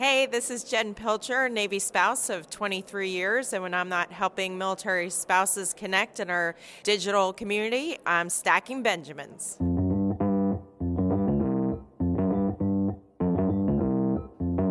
[0.00, 3.52] Hey, this is Jen Pilcher, Navy spouse of 23 years.
[3.52, 9.58] And when I'm not helping military spouses connect in our digital community, I'm stacking Benjamins.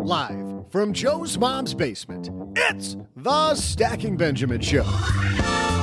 [0.03, 5.78] Live from Joe's mom's basement, it's the Stacking Benjamin Show.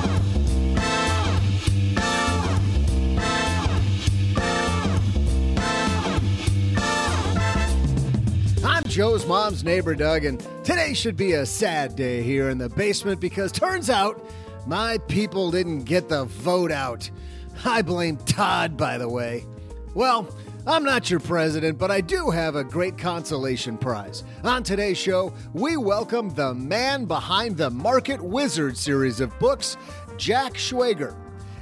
[8.63, 12.69] I'm Joe's mom's neighbor, Doug, and today should be a sad day here in the
[12.69, 14.23] basement because turns out
[14.65, 17.09] my people didn't get the vote out.
[17.63, 19.45] I blame Todd, by the way.
[19.93, 20.27] Well,
[20.65, 24.23] I'm not your president, but I do have a great consolation prize.
[24.43, 29.77] On today's show, we welcome the man behind the Market Wizard series of books,
[30.17, 31.15] Jack Schwager.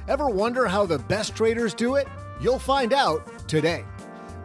[0.08, 2.08] Ever wonder how the best traders do it?
[2.40, 3.84] You'll find out today.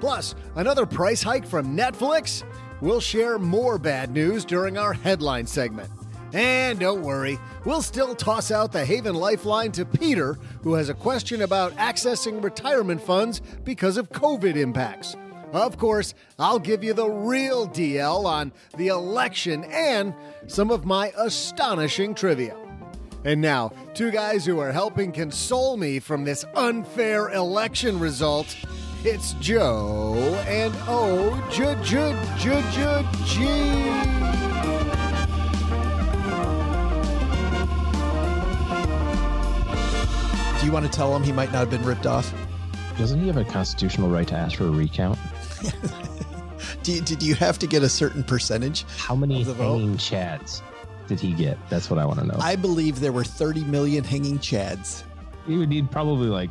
[0.01, 2.43] Plus, another price hike from Netflix?
[2.81, 5.89] We'll share more bad news during our headline segment.
[6.33, 10.93] And don't worry, we'll still toss out the Haven Lifeline to Peter, who has a
[10.93, 15.15] question about accessing retirement funds because of COVID impacts.
[15.53, 20.15] Of course, I'll give you the real DL on the election and
[20.47, 22.57] some of my astonishing trivia.
[23.23, 28.55] And now, two guys who are helping console me from this unfair election result.
[29.03, 30.13] It's Joe
[30.47, 34.51] and O J J J J G.
[40.59, 42.31] Do you want to tell him he might not have been ripped off?
[42.97, 45.17] Doesn't he have a constitutional right to ask for a recount?
[46.83, 48.85] You, did you have to get a certain percentage?
[48.97, 49.77] How many Of the vote?
[49.77, 50.61] hanging chads
[51.07, 51.59] did he get?
[51.69, 52.37] That's what I want to know.
[52.39, 55.03] I believe there were 30 million hanging chads.
[55.45, 56.49] he would need probably like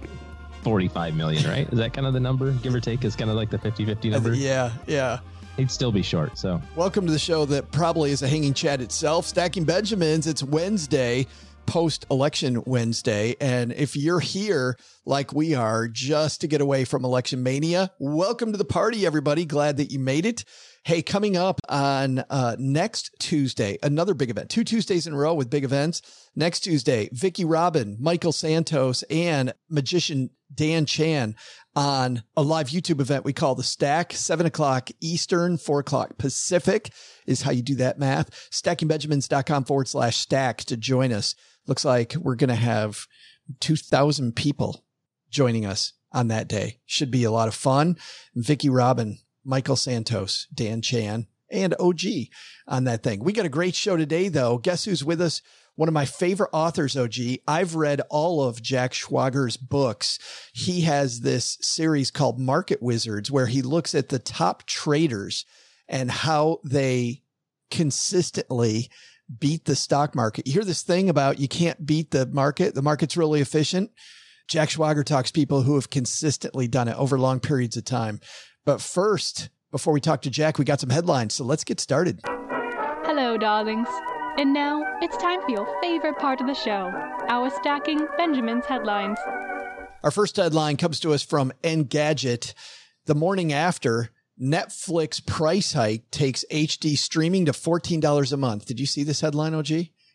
[0.62, 1.68] 45 million, right?
[1.72, 3.04] Is that kind of the number, give or take?
[3.04, 4.34] Is kind of like the 50 50 number?
[4.34, 5.20] Yeah, yeah.
[5.56, 6.38] He'd still be short.
[6.38, 9.26] So Welcome to the show that probably is a hanging chad itself.
[9.26, 10.26] Stacking Benjamins.
[10.26, 11.26] It's Wednesday,
[11.66, 13.36] post election Wednesday.
[13.40, 18.52] And if you're here like we are just to get away from election mania, welcome
[18.52, 19.44] to the party, everybody.
[19.44, 20.44] Glad that you made it.
[20.82, 25.34] Hey, coming up on uh, next Tuesday, another big event, two Tuesdays in a row
[25.34, 26.00] with big events.
[26.34, 31.36] Next Tuesday, Vicky Robin, Michael Santos, and magician Dan Chan
[31.76, 36.90] on a live YouTube event we call The Stack, 7 o'clock Eastern, 4 o'clock Pacific
[37.26, 38.30] is how you do that math.
[38.50, 41.34] StackingBenjamins.com forward slash stack to join us.
[41.66, 43.06] Looks like we're going to have
[43.60, 44.82] 2,000 people
[45.28, 46.80] joining us on that day.
[46.86, 47.96] Should be a lot of fun.
[48.34, 52.00] Vicky Robin, Michael Santos, Dan Chan, and OG
[52.66, 53.24] on that thing.
[53.24, 54.58] We got a great show today, though.
[54.58, 55.42] Guess who's with us?
[55.76, 57.14] One of my favorite authors, OG.
[57.48, 60.18] I've read all of Jack Schwager's books.
[60.52, 65.46] He has this series called Market Wizards, where he looks at the top traders
[65.88, 67.22] and how they
[67.70, 68.90] consistently
[69.38, 70.46] beat the stock market.
[70.46, 72.74] You hear this thing about you can't beat the market.
[72.74, 73.90] The market's really efficient.
[74.48, 78.20] Jack Schwager talks people who have consistently done it over long periods of time.
[78.64, 81.34] But first, before we talk to Jack, we got some headlines.
[81.34, 82.20] So let's get started.
[82.24, 83.88] Hello, darlings.
[84.38, 86.90] And now it's time for your favorite part of the show
[87.28, 89.18] our Stacking Benjamin's headlines.
[90.02, 92.54] Our first headline comes to us from Engadget.
[93.06, 94.10] The morning after,
[94.40, 98.66] Netflix price hike takes HD streaming to $14 a month.
[98.66, 99.68] Did you see this headline, OG?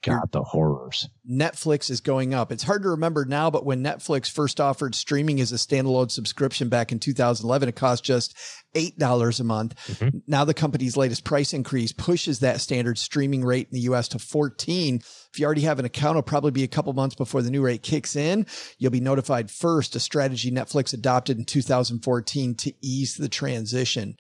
[0.05, 1.09] God, the horrors.
[1.29, 2.51] Netflix is going up.
[2.51, 6.69] It's hard to remember now, but when Netflix first offered streaming as a standalone subscription
[6.69, 8.37] back in 2011, it cost just
[8.75, 9.75] $8 a month.
[9.87, 10.19] Mm-hmm.
[10.27, 14.19] Now the company's latest price increase pushes that standard streaming rate in the US to
[14.19, 14.95] 14.
[14.95, 17.63] If you already have an account, it'll probably be a couple months before the new
[17.63, 18.45] rate kicks in.
[18.77, 24.15] You'll be notified first, a strategy Netflix adopted in 2014 to ease the transition.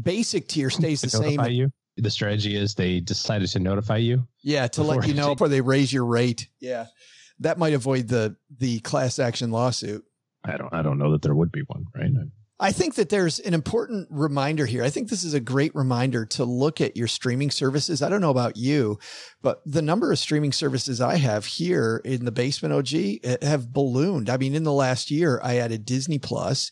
[0.00, 1.40] Basic tier stays the same.
[1.46, 1.70] You?
[2.00, 4.26] The strategy is they decided to notify you.
[4.42, 6.48] Yeah, to let you know before they raise your rate.
[6.60, 6.86] Yeah,
[7.40, 10.04] that might avoid the the class action lawsuit.
[10.44, 10.72] I don't.
[10.72, 12.10] I don't know that there would be one, right?
[12.62, 14.84] I think that there's an important reminder here.
[14.84, 18.02] I think this is a great reminder to look at your streaming services.
[18.02, 18.98] I don't know about you,
[19.40, 24.28] but the number of streaming services I have here in the basement OG have ballooned.
[24.28, 26.70] I mean, in the last year, I added Disney Plus,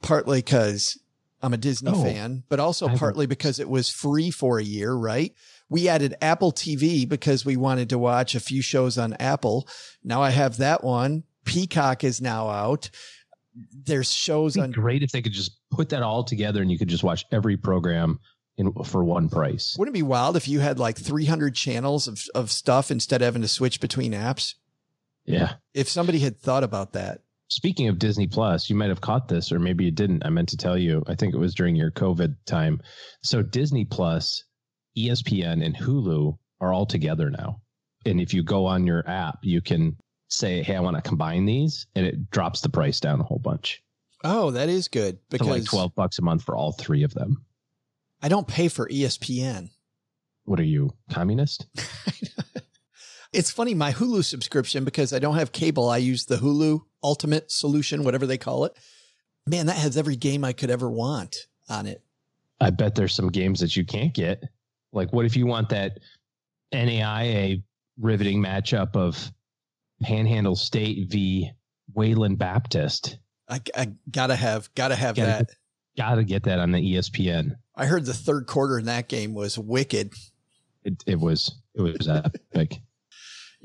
[0.00, 0.98] partly because
[1.46, 4.92] I'm a Disney oh, fan, but also partly because it was free for a year,
[4.92, 5.32] right?
[5.68, 9.68] We added Apple TV because we wanted to watch a few shows on Apple.
[10.02, 11.22] Now I have that one.
[11.44, 12.90] Peacock is now out.
[13.72, 14.72] There's shows on.
[14.72, 17.56] Great if they could just put that all together and you could just watch every
[17.56, 18.18] program
[18.58, 19.76] in, for one price.
[19.78, 23.26] Wouldn't it be wild if you had like 300 channels of, of stuff instead of
[23.26, 24.54] having to switch between apps?
[25.24, 25.54] Yeah.
[25.74, 27.20] If somebody had thought about that.
[27.48, 30.24] Speaking of Disney Plus, you might have caught this, or maybe you didn't.
[30.24, 31.04] I meant to tell you.
[31.06, 32.80] I think it was during your COVID time.
[33.22, 34.42] So Disney Plus,
[34.98, 37.60] ESPN, and Hulu are all together now.
[38.04, 39.96] And if you go on your app, you can
[40.28, 43.38] say, "Hey, I want to combine these," and it drops the price down a whole
[43.38, 43.80] bunch.
[44.24, 47.44] Oh, that is good because like twelve bucks a month for all three of them.
[48.22, 49.70] I don't pay for ESPN.
[50.44, 51.66] What are you, communist?
[53.36, 57.52] It's funny, my Hulu subscription, because I don't have cable, I use the Hulu Ultimate
[57.52, 58.74] Solution, whatever they call it.
[59.46, 62.02] Man, that has every game I could ever want on it.
[62.62, 64.42] I bet there's some games that you can't get.
[64.90, 65.98] Like, what if you want that
[66.72, 67.62] NAIA
[68.00, 69.30] riveting matchup of
[70.02, 71.50] Panhandle State v.
[71.92, 73.18] Wayland Baptist?
[73.50, 75.50] I, I gotta have, gotta have gotta, that.
[75.98, 77.56] Gotta get that on the ESPN.
[77.74, 80.14] I heard the third quarter in that game was wicked.
[80.84, 82.80] It, it was, it was epic.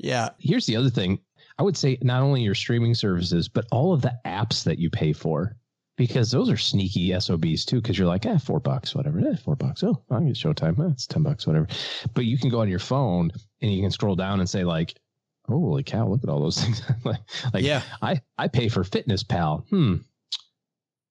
[0.02, 0.30] Yeah.
[0.38, 1.20] Here's the other thing.
[1.58, 4.90] I would say not only your streaming services, but all of the apps that you
[4.90, 5.56] pay for,
[5.96, 7.80] because those are sneaky SOBs too.
[7.80, 9.20] Because you're like, eh, four bucks, whatever.
[9.20, 9.82] Eh, four bucks.
[9.84, 10.78] Oh, I get Showtime.
[10.80, 11.68] Eh, it's ten bucks, whatever.
[12.14, 14.94] But you can go on your phone and you can scroll down and say like,
[15.46, 16.82] holy cow, look at all those things.
[17.04, 17.20] like,
[17.54, 19.66] like, yeah, I I pay for Fitness Pal.
[19.70, 19.96] Hmm.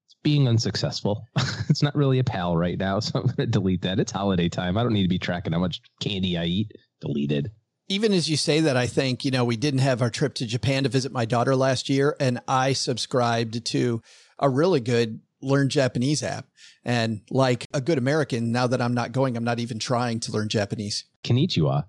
[0.08, 1.28] It's being unsuccessful.
[1.70, 4.00] it's not really a pal right now, so I'm going to delete that.
[4.00, 4.78] It's holiday time.
[4.78, 6.74] I don't need to be tracking how much candy I eat.
[7.00, 7.52] Deleted
[7.92, 10.46] even as you say that, I think, you know, we didn't have our trip to
[10.46, 14.02] Japan to visit my daughter last year, and I subscribed to
[14.40, 16.48] a really good learn Japanese app.
[16.86, 20.32] And like a good American, now that I'm not going, I'm not even trying to
[20.32, 21.04] learn Japanese.
[21.26, 21.86] Konnichiwa.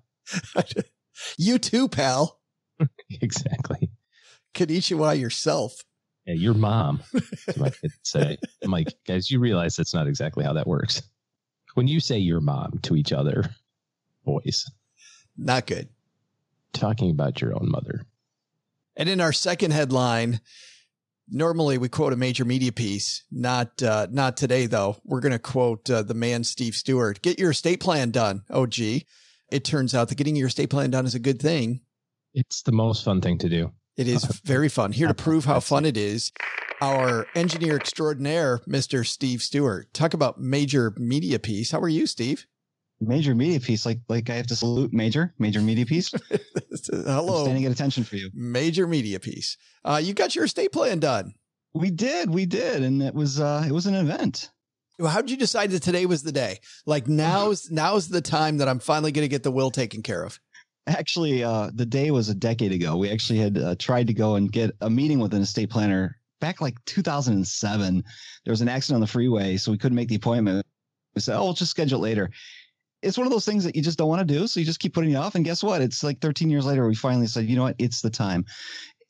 [1.37, 2.41] you too, pal.
[3.21, 3.89] exactly.
[4.53, 5.83] Konnichiwa yourself.
[6.25, 7.01] Yeah, your mom.
[7.15, 8.37] I could say.
[8.61, 11.01] I'm like, guys, you realize that's not exactly how that works.
[11.75, 13.55] When you say your mom to each other,
[14.25, 14.69] boys,
[15.37, 15.89] not good.
[16.73, 18.05] Talking about your own mother.
[18.95, 20.41] And in our second headline,
[21.29, 23.23] normally we quote a major media piece.
[23.31, 24.97] Not uh, not today though.
[25.03, 27.21] We're going to quote uh, the man Steve Stewart.
[27.21, 28.43] Get your estate plan done.
[28.49, 29.05] Oh gee,
[29.51, 31.81] it turns out that getting your estate plan done is a good thing.
[32.33, 33.71] It's the most fun thing to do.
[33.97, 34.91] It is very fun.
[34.91, 36.31] Here to prove how fun it is,
[36.81, 39.05] our engineer extraordinaire, Mr.
[39.05, 39.93] Steve Stewart.
[39.93, 41.71] Talk about major media piece.
[41.71, 42.47] How are you, Steve?
[43.01, 43.85] Major media piece.
[43.85, 46.11] Like like I have to salute major major media piece.
[46.91, 48.29] Hello, I'm standing at attention for you.
[48.33, 49.57] Major media piece.
[49.83, 51.33] Uh, you got your estate plan done.
[51.73, 54.51] We did, we did, and it was uh, it was an event.
[55.01, 56.59] How did you decide that today was the day?
[56.85, 60.23] Like now's now's the time that I'm finally going to get the will taken care
[60.23, 60.39] of.
[60.85, 62.97] Actually, uh, the day was a decade ago.
[62.97, 66.19] We actually had uh, tried to go and get a meeting with an estate planner
[66.41, 68.03] back like 2007.
[68.43, 70.65] There was an accident on the freeway, so we couldn't make the appointment.
[71.15, 72.29] We said, "Oh, we'll just schedule it later."
[73.03, 74.47] It's one of those things that you just don't want to do.
[74.47, 75.35] So you just keep putting it off.
[75.35, 75.81] And guess what?
[75.81, 77.75] It's like 13 years later, we finally said, you know what?
[77.77, 78.45] It's the time.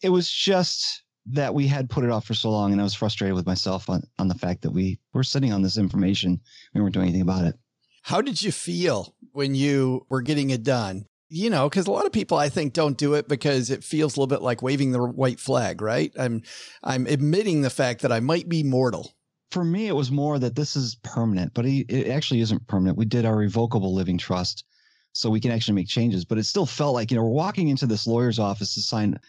[0.01, 2.71] It was just that we had put it off for so long.
[2.71, 5.61] And I was frustrated with myself on, on the fact that we were sitting on
[5.61, 6.41] this information.
[6.73, 7.55] We weren't doing anything about it.
[8.01, 11.05] How did you feel when you were getting it done?
[11.29, 14.15] You know, because a lot of people I think don't do it because it feels
[14.15, 16.11] a little bit like waving the white flag, right?
[16.19, 16.43] I'm
[16.83, 19.13] I'm admitting the fact that I might be mortal
[19.53, 22.97] for me, it was more that this is permanent, but it, it actually isn't permanent.
[22.97, 24.65] We did our revocable living trust
[25.13, 27.67] so we can actually make changes, but it still felt like, you know, we're walking
[27.67, 29.19] into this lawyer's office to sign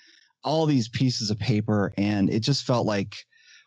[0.43, 3.15] all these pieces of paper and it just felt like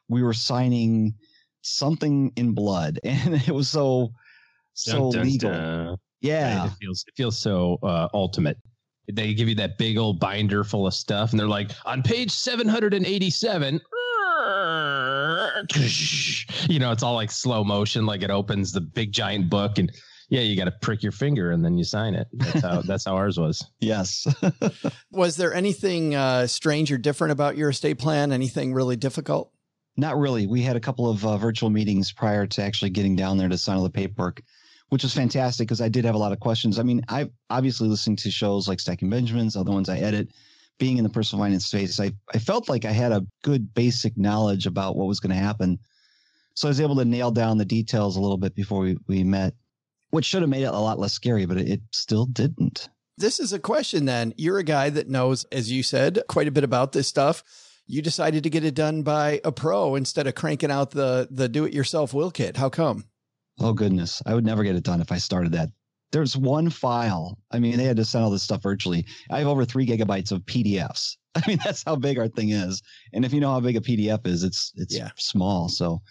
[0.10, 1.14] we were signing
[1.62, 4.12] something in blood and it was so
[4.74, 5.52] so Dun, dun, legal.
[5.52, 5.98] dun.
[6.22, 6.60] Yeah.
[6.60, 8.58] Right, It feels it feels so uh, ultimate.
[9.12, 12.30] They give you that big old binder full of stuff, and they're like, on page
[12.32, 13.80] seven hundred and eighty-seven.
[16.70, 19.92] You know, it's all like slow motion, like it opens the big giant book, and
[20.30, 22.28] yeah, you got to prick your finger and then you sign it.
[22.34, 23.66] That's how that's how ours was.
[23.80, 24.28] Yes.
[25.12, 28.32] Was there anything uh, strange or different about your estate plan?
[28.32, 29.52] Anything really difficult?
[29.96, 30.46] Not really.
[30.46, 33.58] We had a couple of uh, virtual meetings prior to actually getting down there to
[33.58, 34.42] sign all the paperwork,
[34.90, 36.78] which was fantastic because I did have a lot of questions.
[36.78, 40.30] I mean, I obviously listening to shows like Stacking Benjamins, other ones I edit,
[40.80, 44.18] being in the personal finance space, I, I felt like I had a good basic
[44.18, 45.80] knowledge about what was going to happen.
[46.54, 49.24] So I was able to nail down the details a little bit before we, we
[49.24, 49.54] met,
[50.10, 52.90] which should have made it a lot less scary, but it, it still didn't.
[53.18, 54.34] This is a question then.
[54.38, 57.44] You're a guy that knows, as you said, quite a bit about this stuff.
[57.88, 61.48] You decided to get it done by a pro instead of cranking out the the
[61.48, 62.58] do it yourself will kit.
[62.58, 63.06] How come?
[63.60, 65.70] Oh goodness, I would never get it done if I started that.
[66.12, 67.38] There's one file.
[67.52, 69.06] I mean, they had to send all this stuff virtually.
[69.30, 71.18] I have over three gigabytes of PDFs.
[71.36, 72.82] I mean, that's how big our thing is.
[73.14, 75.10] And if you know how big a PDF is, it's it's Yeah.
[75.18, 75.70] small.
[75.70, 76.02] So,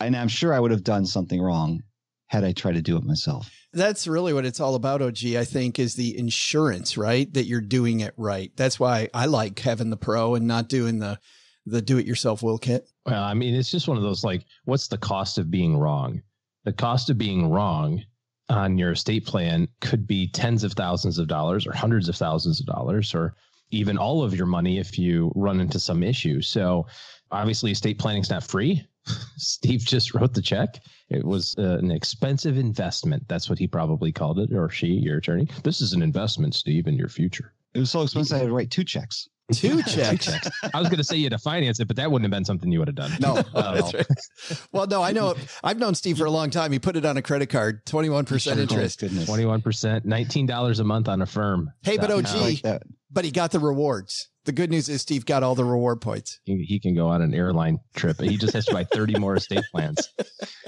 [0.00, 1.82] and I'm sure I would have done something wrong
[2.26, 3.50] had I tried to do it myself.
[3.72, 7.32] That's really what it's all about, OG, I think, is the insurance, right?
[7.34, 8.52] That you're doing it right.
[8.56, 11.18] That's why I like having the pro and not doing the
[11.66, 12.88] the do it yourself will kit.
[13.06, 16.22] Well, I mean, it's just one of those like, what's the cost of being wrong?
[16.64, 18.02] The cost of being wrong
[18.50, 22.60] on your estate plan could be tens of thousands of dollars or hundreds of thousands
[22.60, 23.34] of dollars or
[23.70, 26.42] even all of your money if you run into some issue.
[26.42, 26.86] So
[27.30, 28.84] obviously estate planning is not free.
[29.36, 30.80] Steve just wrote the check.
[31.08, 33.26] It was uh, an expensive investment.
[33.28, 35.48] That's what he probably called it, or she, your attorney.
[35.62, 37.52] This is an investment, Steve, in your future.
[37.74, 39.28] It was so expensive I had to write two checks.
[39.54, 40.28] Two checks.
[40.74, 42.44] I was going to say you had to finance it, but that wouldn't have been
[42.44, 43.12] something you would have done.
[43.20, 43.92] No, Not at That's all.
[43.92, 44.66] right.
[44.72, 45.34] Well, no, I know.
[45.64, 46.72] I've known Steve for a long time.
[46.72, 49.00] He put it on a credit card, 21% interest.
[49.00, 51.70] 21%, $19 a month on Affirm.
[51.82, 54.28] Hey, but OG, like but he got the rewards.
[54.44, 56.40] The good news is Steve got all the reward points.
[56.44, 58.20] He, he can go on an airline trip.
[58.20, 60.08] He just has to buy 30 more estate plans.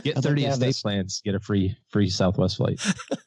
[0.02, 0.82] Get I'd 30 to estate this.
[0.82, 2.80] plans, get a free free Southwest flight.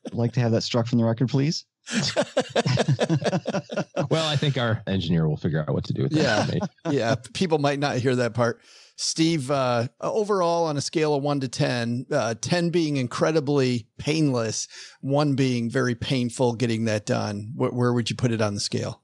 [0.05, 1.65] I'd like to have that struck from the record, please.
[4.09, 6.53] Well, I think our engineer will figure out what to do with that.
[6.53, 6.67] Yeah.
[6.91, 8.61] yeah, people might not hear that part.
[8.97, 14.67] Steve, uh, overall on a scale of one to 10, uh, 10 being incredibly painless,
[15.01, 17.53] one being very painful getting that done.
[17.55, 19.01] Wh- where would you put it on the scale?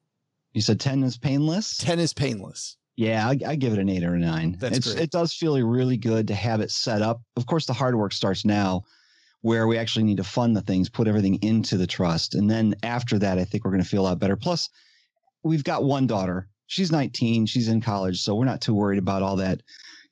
[0.54, 1.78] You said 10 is painless?
[1.78, 2.78] 10 is painless.
[2.96, 4.58] Yeah, I, I give it an eight or a nine.
[4.60, 5.04] That's It's, great.
[5.04, 7.22] It does feel really good to have it set up.
[7.36, 8.84] Of course, the hard work starts now,
[9.42, 12.76] where we actually need to fund the things, put everything into the trust, and then
[12.84, 14.36] after that, I think we're going to feel a lot better.
[14.36, 14.70] Plus,
[15.44, 16.48] we've got one daughter.
[16.68, 17.48] She's 19.
[17.48, 19.62] She's in college, so we're not too worried about all that.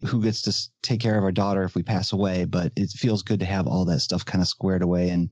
[0.06, 2.46] Who gets to take care of our daughter if we pass away?
[2.46, 5.10] But it feels good to have all that stuff kind of squared away.
[5.10, 5.30] And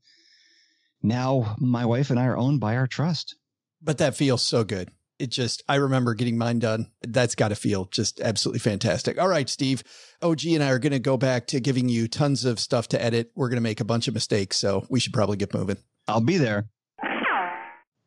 [1.01, 3.35] now my wife and I are owned by our trust.
[3.81, 4.89] But that feels so good.
[5.19, 6.91] It just, I remember getting mine done.
[7.01, 9.19] That's got to feel just absolutely fantastic.
[9.19, 9.83] All right, Steve,
[10.21, 13.03] OG and I are going to go back to giving you tons of stuff to
[13.03, 13.31] edit.
[13.35, 15.77] We're going to make a bunch of mistakes, so we should probably get moving.
[16.07, 16.69] I'll be there.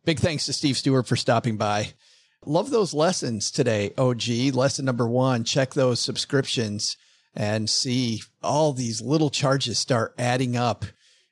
[0.05, 1.93] Big thanks to Steve Stewart for stopping by.
[2.47, 4.55] Love those lessons today, OG.
[4.55, 6.97] Lesson number one check those subscriptions
[7.35, 10.85] and see all these little charges start adding up.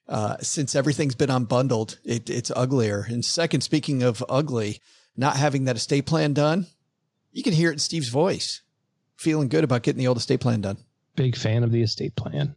[0.06, 3.06] Uh, since everything's been unbundled, it, it's uglier.
[3.08, 4.80] And second, speaking of ugly,
[5.18, 6.66] not having that estate plan done,
[7.32, 8.62] you can hear it in Steve's voice.
[9.16, 10.78] Feeling good about getting the old estate plan done.
[11.16, 12.54] Big fan of the estate plan.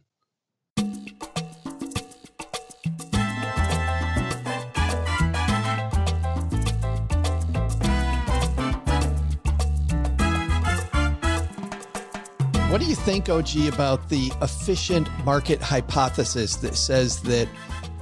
[12.70, 17.48] What do you think, OG, about the efficient market hypothesis that says that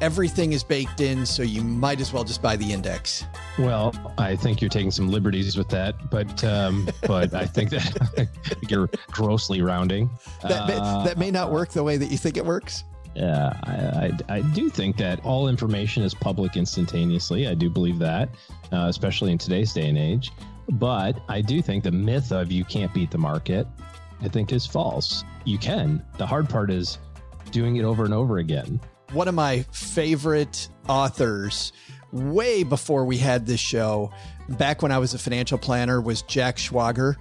[0.01, 3.25] everything is baked in, so you might as well just buy the index?
[3.59, 8.29] Well, I think you're taking some liberties with that, but um, but I think that
[8.69, 10.11] you're grossly rounding.
[10.43, 12.85] That, may, Uh, that may not work the way that you think it works.
[13.15, 13.73] Yeah, I,
[14.31, 17.49] I, I do think that all information is public instantaneously.
[17.49, 18.29] I do believe that,
[18.73, 20.31] uh, especially in today's day and age.
[20.71, 23.67] But I do think the myth of you can't beat the market,
[24.23, 25.25] I think, is false.
[25.45, 26.05] You can.
[26.19, 26.99] The hard part is
[27.51, 28.81] doing it over and over again.
[29.13, 31.73] One of my favorite authors,
[32.13, 34.13] way before we had this show,
[34.51, 37.17] back when I was a financial planner, was Jack Schwager.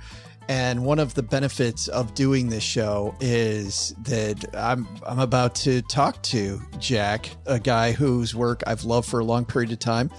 [0.48, 5.82] And one of the benefits of doing this show is that I'm I'm about to
[5.84, 10.12] talk to Jack, a guy whose work I've loved for a long period of time.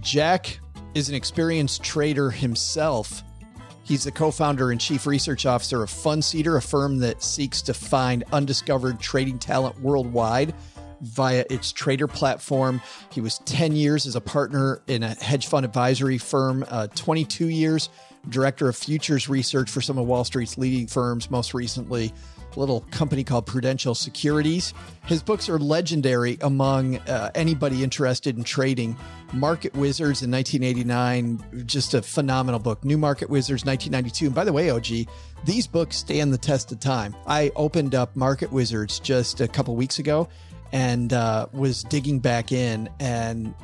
[0.00, 0.58] Jack
[0.94, 3.22] is an experienced trader himself.
[3.84, 8.24] He's the co-founder and chief research officer of FundSeeder, a firm that seeks to find
[8.32, 10.54] undiscovered trading talent worldwide
[11.02, 12.80] via its trader platform.
[13.10, 17.48] He was 10 years as a partner in a hedge fund advisory firm, uh, 22
[17.48, 17.88] years
[18.28, 22.12] director of futures research for some of Wall Street's leading firms, most recently
[22.56, 24.74] a little company called Prudential Securities.
[25.06, 28.96] His books are legendary among uh, anybody interested in trading.
[29.32, 32.84] Market Wizards in 1989, just a phenomenal book.
[32.84, 34.26] New Market Wizards 1992.
[34.26, 35.08] And by the way, OG,
[35.44, 37.16] these books stand the test of time.
[37.26, 40.28] I opened up Market Wizards just a couple weeks ago
[40.72, 43.54] and uh, was digging back in, and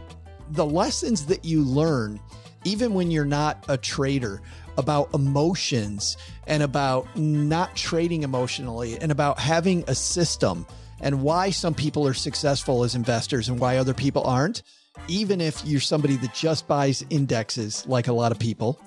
[0.50, 2.20] the lessons that you learn
[2.64, 4.42] even when you're not a trader,
[4.76, 10.64] about emotions and about not trading emotionally and about having a system
[11.00, 14.62] and why some people are successful as investors and why other people aren't.
[15.08, 18.80] Even if you're somebody that just buys indexes, like a lot of people,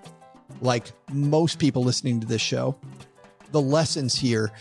[0.61, 2.75] like most people listening to this show,
[3.51, 4.51] the lessons here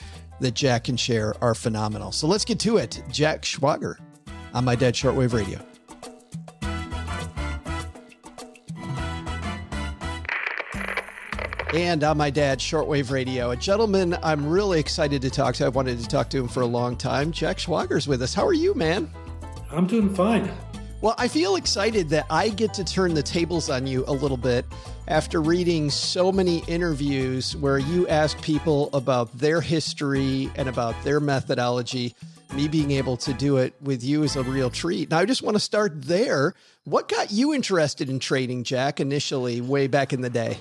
[0.40, 2.12] that Jack can share are phenomenal.
[2.12, 3.02] So let's get to it.
[3.10, 3.96] Jack Schwager
[4.52, 5.60] on my dad shortwave radio.
[11.74, 13.50] and on my dad's shortwave radio.
[13.50, 15.66] A gentleman I'm really excited to talk to.
[15.66, 17.30] I've wanted to talk to him for a long time.
[17.30, 18.34] Jack Schwager's with us.
[18.34, 19.10] How are you, man?
[19.70, 20.50] I'm doing fine.
[21.02, 24.36] Well, I feel excited that I get to turn the tables on you a little
[24.36, 24.66] bit
[25.08, 31.18] after reading so many interviews where you ask people about their history and about their
[31.18, 32.14] methodology.
[32.54, 35.10] Me being able to do it with you is a real treat.
[35.10, 36.52] Now, I just want to start there.
[36.84, 40.58] What got you interested in trading, Jack, initially, way back in the day?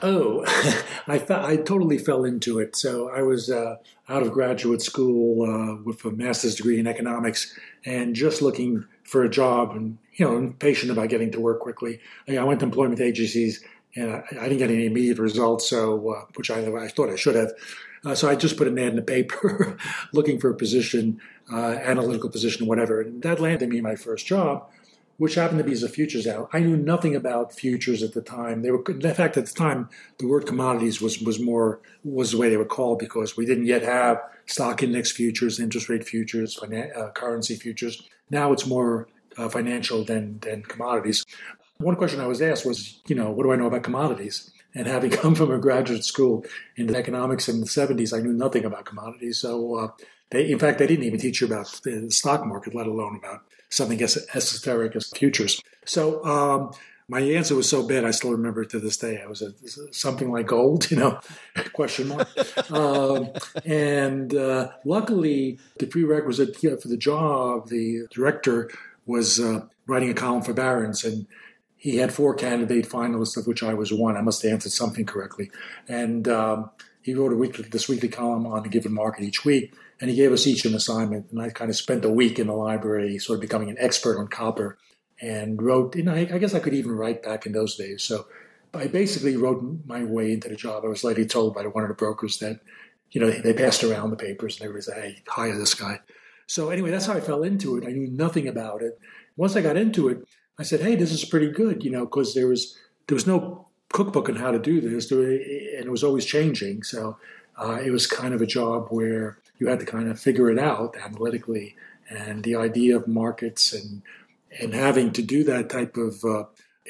[0.00, 0.42] Oh,
[1.06, 2.76] I I totally fell into it.
[2.76, 3.76] So I was uh,
[4.08, 9.22] out of graduate school uh, with a master's degree in economics and just looking for
[9.22, 12.00] a job and you know impatient about getting to work quickly.
[12.26, 13.62] I went to employment agencies
[13.94, 17.16] and I, I didn't get any immediate results, so uh, which I, I, thought I
[17.16, 17.52] should have.
[18.06, 19.76] Uh, so I just put an ad in the paper
[20.14, 21.20] looking for a position,
[21.52, 23.02] uh, analytical position, whatever.
[23.02, 24.66] And that landed me my first job
[25.18, 26.48] which happened to be as a futures out.
[26.52, 28.62] I knew nothing about futures at the time.
[28.62, 32.38] They were, in fact, at the time, the word commodities was was more was the
[32.38, 36.58] way they were called because we didn't yet have stock index futures, interest rate futures,
[36.62, 38.02] uh, currency futures.
[38.30, 41.24] Now it's more uh, financial than than commodities.
[41.78, 44.50] One question I was asked was, you know, what do I know about commodities?
[44.74, 46.44] And having come from a graduate school
[46.76, 49.38] in economics in the 70s, I knew nothing about commodities.
[49.38, 49.88] So, uh,
[50.30, 53.42] they, in fact, they didn't even teach you about the stock market, let alone about
[53.68, 55.60] something as esoteric as futures.
[55.84, 56.72] So um,
[57.08, 59.20] my answer was so bad, I still remember it to this day.
[59.22, 59.52] I was a,
[59.92, 61.20] something like gold, you know,
[61.72, 62.28] question mark.
[62.70, 63.30] um,
[63.64, 68.70] and uh, luckily, the prerequisite for the job, the director
[69.06, 71.26] was uh, writing a column for Barron's, and
[71.76, 74.16] he had four candidate finalists, of which I was one.
[74.16, 75.50] I must have answered something correctly,
[75.88, 76.70] and um,
[77.02, 80.16] he wrote a weekly, this weekly column on a given market each week and he
[80.16, 81.30] gave us each an assignment.
[81.30, 84.18] And I kind of spent a week in the library, sort of becoming an expert
[84.18, 84.76] on copper,
[85.22, 85.94] and wrote.
[85.94, 88.02] And I, I guys I could even write back in those days.
[88.02, 88.26] So
[88.74, 90.84] I basically wrote my way into the job.
[90.84, 92.60] I was later told by one of the brokers that,
[93.12, 96.00] you know, they passed around the papers and everybody said, "Hey, hire this guy."
[96.46, 97.86] So anyway, that's how I fell into it.
[97.86, 98.98] I knew nothing about it.
[99.36, 100.26] Once I got into it,
[100.58, 103.68] I said, "Hey, this is pretty good," you know, because there was there was no
[103.92, 106.82] cookbook on how to do this, and it was always changing.
[106.82, 107.16] So
[107.56, 110.58] uh, it was kind of a job where you had to kind of figure it
[110.58, 111.76] out analytically.
[112.08, 114.02] And the idea of markets and
[114.60, 116.44] and having to do that type of uh,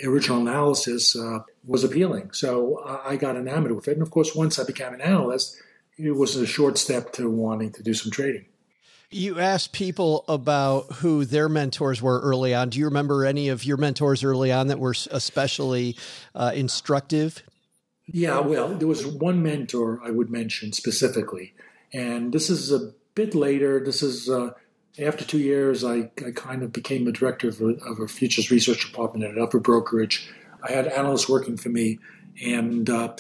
[0.05, 2.33] original analysis uh, was appealing.
[2.33, 3.93] So I got enamored with it.
[3.93, 5.57] And of course, once I became an analyst,
[5.99, 8.47] it was a short step to wanting to do some trading.
[9.11, 12.71] You asked people about who their mentors were early on.
[12.71, 15.97] Do you remember any of your mentors early on that were especially
[16.35, 17.43] uh, instructive?
[18.07, 21.53] Yeah, well, there was one mentor I would mention specifically,
[21.93, 23.85] and this is a bit later.
[23.85, 24.53] This is uh,
[24.99, 28.51] after two years, I, I, kind of became the director of a, of a, futures
[28.51, 30.31] research department at an upper brokerage.
[30.63, 31.99] I had analysts working for me,
[32.45, 33.15] and uh,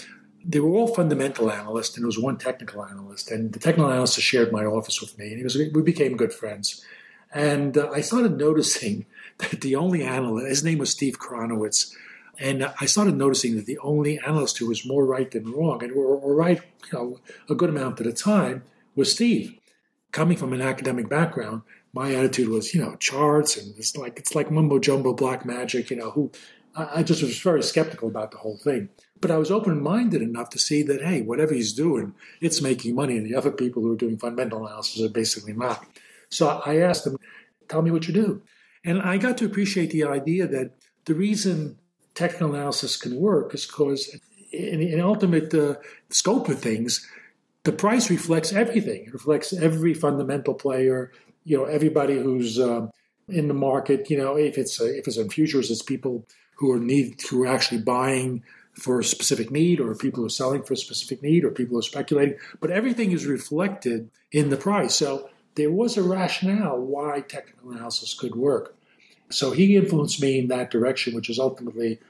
[0.44, 3.30] they were all fundamental analysts, and there was one technical analyst.
[3.30, 6.85] And the technical analyst shared my office with me, and was, we became good friends.
[7.32, 9.06] And uh, I started noticing
[9.38, 11.94] that the only analyst, his name was Steve Kronowitz,
[12.38, 15.94] and I started noticing that the only analyst who was more right than wrong, and
[15.94, 19.58] were right, you know, a good amount at a time, was Steve.
[20.12, 24.35] Coming from an academic background, my attitude was, you know, charts and it's like it's
[24.35, 25.90] like mumbo jumbo black magic.
[25.90, 26.31] You know, who
[26.75, 28.88] I just was very skeptical about the whole thing.
[29.20, 32.94] But I was open minded enough to see that, hey, whatever he's doing, it's making
[32.94, 33.16] money.
[33.16, 35.87] And the other people who are doing fundamental analysis are basically not.
[36.29, 37.18] So I asked him,
[37.68, 38.42] tell me what you do.
[38.85, 40.72] And I got to appreciate the idea that
[41.05, 41.79] the reason
[42.14, 44.18] technical analysis can work is because,
[44.51, 45.77] in, in ultimate uh,
[46.11, 47.07] scope of things,
[47.64, 49.05] the price reflects everything.
[49.07, 51.12] It reflects every fundamental player,
[51.44, 52.90] you know, everybody who's um,
[53.29, 54.11] in the market.
[54.11, 57.44] You know, if it's uh, if it's in futures, it's people who are need who
[57.44, 58.42] are actually buying
[58.75, 61.75] for a specific need, or people who are selling for a specific need, or people
[61.75, 62.38] who are speculating.
[62.61, 64.94] But everything is reflected in the price.
[64.94, 68.75] So there was a rationale why technical analysis could work.
[69.31, 72.01] So he influenced me in that direction, which is ultimately,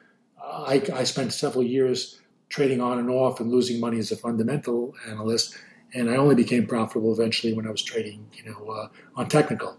[0.40, 2.20] uh, I, I, spent several years
[2.52, 5.56] trading on and off and losing money as a fundamental analyst,
[5.94, 9.76] and I only became profitable eventually when I was trading, you know, uh, on technical.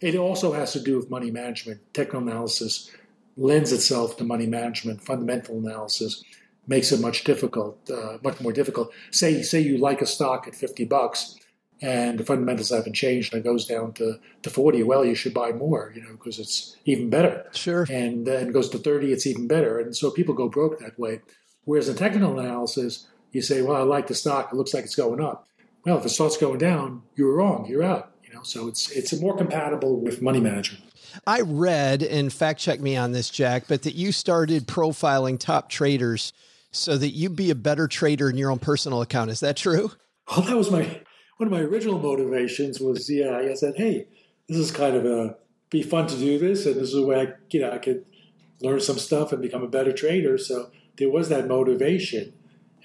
[0.00, 1.80] It also has to do with money management.
[1.92, 2.90] Technical analysis
[3.36, 5.02] lends itself to money management.
[5.02, 6.24] Fundamental analysis
[6.66, 8.90] makes it much difficult, uh, much more difficult.
[9.10, 11.36] Say, say you like a stock at fifty bucks
[11.80, 15.32] and the fundamentals haven't changed and it goes down to, to 40 well you should
[15.32, 19.26] buy more you know because it's even better sure and then goes to 30 it's
[19.28, 21.20] even better and so people go broke that way
[21.68, 24.52] whereas in technical analysis you say well i like the stock.
[24.52, 25.46] It looks like it's going up.
[25.84, 27.66] Well if it starts going down you're wrong.
[27.68, 28.42] You're out you know?
[28.42, 30.84] So it's it's more compatible with money management.
[31.26, 35.68] I read and fact check me on this jack but that you started profiling top
[35.68, 36.32] traders
[36.70, 39.30] so that you'd be a better trader in your own personal account.
[39.30, 39.92] Is that true?
[40.30, 41.00] Well that was my
[41.38, 44.08] one of my original motivations was, yeah, I said, hey,
[44.48, 45.36] this is kind of a
[45.70, 48.04] be fun to do this, and this is a way I, you know, I could
[48.60, 50.36] learn some stuff and become a better trader.
[50.36, 52.32] So there was that motivation,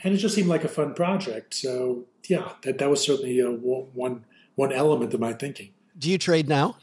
[0.04, 1.54] and it just seemed like a fun project.
[1.54, 5.72] So yeah, that that was certainly uh, a, one one element of my thinking.
[5.98, 6.78] Do you trade now?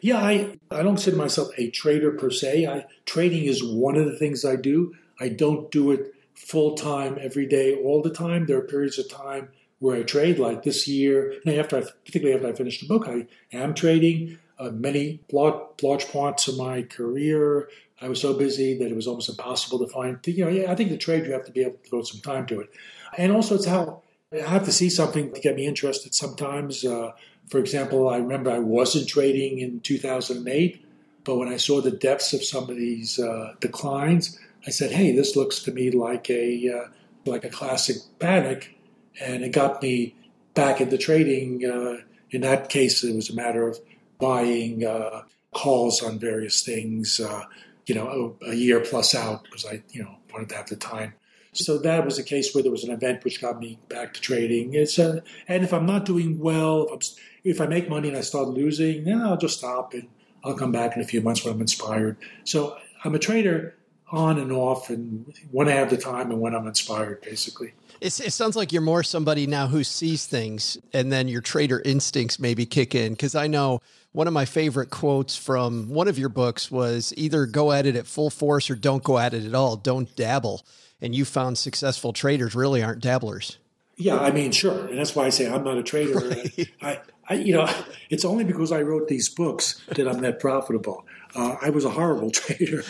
[0.00, 2.66] Yeah, I I don't consider myself a trader per se.
[2.66, 4.94] I trading is one of the things I do.
[5.18, 8.46] I don't do it full time every day all the time.
[8.46, 9.48] There are periods of time
[9.78, 10.38] where I trade.
[10.38, 14.38] Like this year, after I, particularly after I finished the book, I am trading.
[14.58, 17.68] Uh, many large, large parts of my career,
[18.00, 20.18] I was so busy that it was almost impossible to find.
[20.24, 22.20] You know, yeah, I think the trade you have to be able to devote some
[22.20, 22.70] time to it,
[23.18, 26.14] and also it's how I have to see something to get me interested.
[26.14, 27.12] Sometimes, uh,
[27.48, 30.84] for example, I remember I wasn't trading in 2008,
[31.24, 35.12] but when I saw the depths of some of these uh, declines, I said, "Hey,
[35.12, 36.88] this looks to me like a uh,
[37.24, 38.76] like a classic panic."
[39.20, 40.14] and it got me
[40.54, 41.64] back into trading.
[41.64, 43.78] Uh, in that case, it was a matter of
[44.18, 47.44] buying uh, calls on various things, uh,
[47.86, 50.76] you know, a, a, year plus out because I, you know, wanted to have the
[50.76, 51.14] time.
[51.52, 54.20] So that was a case where there was an event which got me back to
[54.20, 54.74] trading.
[54.74, 57.08] It's a, and if I'm not doing well, if,
[57.44, 60.08] if I make money and I start losing, then I'll just stop and
[60.44, 62.16] I'll come back in a few months when I'm inspired.
[62.44, 63.74] So I'm a trader
[64.10, 67.72] on and off, and when I have the time and when I'm inspired, basically.
[68.00, 71.82] It's, it sounds like you're more somebody now who sees things and then your trader
[71.84, 73.14] instincts maybe kick in.
[73.14, 73.80] Because I know
[74.16, 77.96] one of my favorite quotes from one of your books was either go at it
[77.96, 79.76] at full force or don't go at it at all.
[79.76, 80.64] Don't dabble.
[81.02, 83.58] And you found successful traders really aren't dabblers.
[83.98, 86.18] Yeah, I mean, sure, and that's why I say I'm not a trader.
[86.30, 86.68] Right.
[86.80, 87.68] I, I, you know,
[88.08, 91.04] it's only because I wrote these books that I'm that profitable.
[91.34, 92.84] Uh, I was a horrible trader,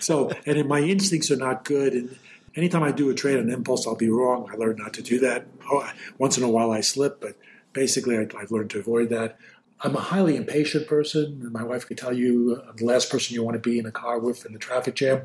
[0.00, 2.18] so and my instincts are not good, and
[2.56, 4.48] anytime I do a trade on impulse, I'll be wrong.
[4.50, 5.46] I learned not to do that.
[5.70, 7.36] Oh, once in a while, I slip, but
[7.74, 9.38] basically, I, have learned to avoid that.
[9.82, 11.50] I'm a highly impatient person.
[11.52, 13.92] My wife could tell you I'm the last person you want to be in a
[13.92, 15.22] car with in the traffic jam.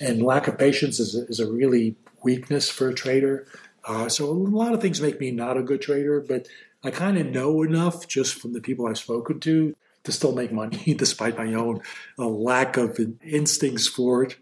[0.00, 3.46] And lack of patience is a, is a really weakness for a trader.
[3.84, 6.46] Uh, so a lot of things make me not a good trader, but
[6.82, 10.52] I kind of know enough just from the people I've spoken to to still make
[10.52, 11.82] money despite my own
[12.18, 14.36] uh, lack of instincts for it.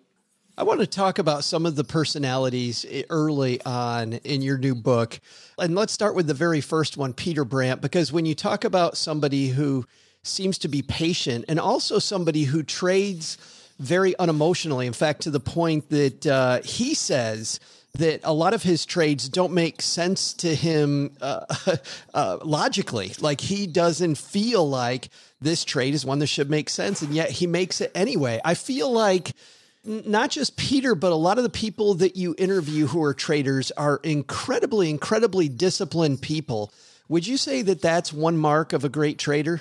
[0.58, 5.20] I want to talk about some of the personalities early on in your new book.
[5.58, 8.96] And let's start with the very first one, Peter Brandt, because when you talk about
[8.96, 9.84] somebody who
[10.22, 13.36] seems to be patient and also somebody who trades
[13.78, 17.60] very unemotionally, in fact, to the point that uh, he says,
[17.98, 21.44] that a lot of his trades don't make sense to him uh,
[22.14, 23.12] uh, logically.
[23.20, 25.08] Like he doesn't feel like
[25.40, 28.40] this trade is one that should make sense, and yet he makes it anyway.
[28.44, 29.32] I feel like
[29.86, 33.70] not just Peter, but a lot of the people that you interview who are traders
[33.72, 36.72] are incredibly, incredibly disciplined people.
[37.08, 39.60] Would you say that that's one mark of a great trader?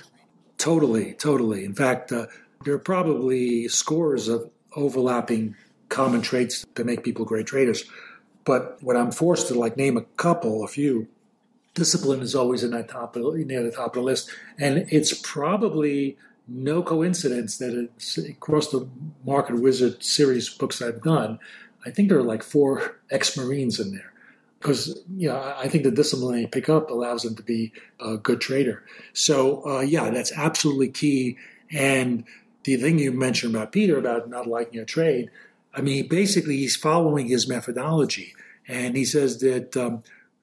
[0.58, 1.64] Totally, totally.
[1.64, 2.26] In fact, uh,
[2.64, 5.54] there are probably scores of overlapping
[5.88, 7.84] common traits that make people great traders.
[8.44, 11.08] But when I'm forced to like name a couple, a few,
[11.74, 15.12] discipline is always in that top of, near the top of the list, and it's
[15.12, 16.16] probably
[16.48, 17.88] no coincidence that
[18.28, 18.88] across the
[19.24, 21.38] Market Wizard series books I've done,
[21.84, 24.12] I think there are like four ex Marines in there.
[24.58, 28.16] Because you know, I think the discipline they pick up allows them to be a
[28.16, 28.84] good trader.
[29.12, 31.36] So uh, yeah, that's absolutely key.
[31.70, 32.24] And
[32.64, 35.30] the thing you mentioned about Peter about not liking a trade,
[35.74, 38.34] I mean, basically he's following his methodology,
[38.66, 40.02] and he says that um,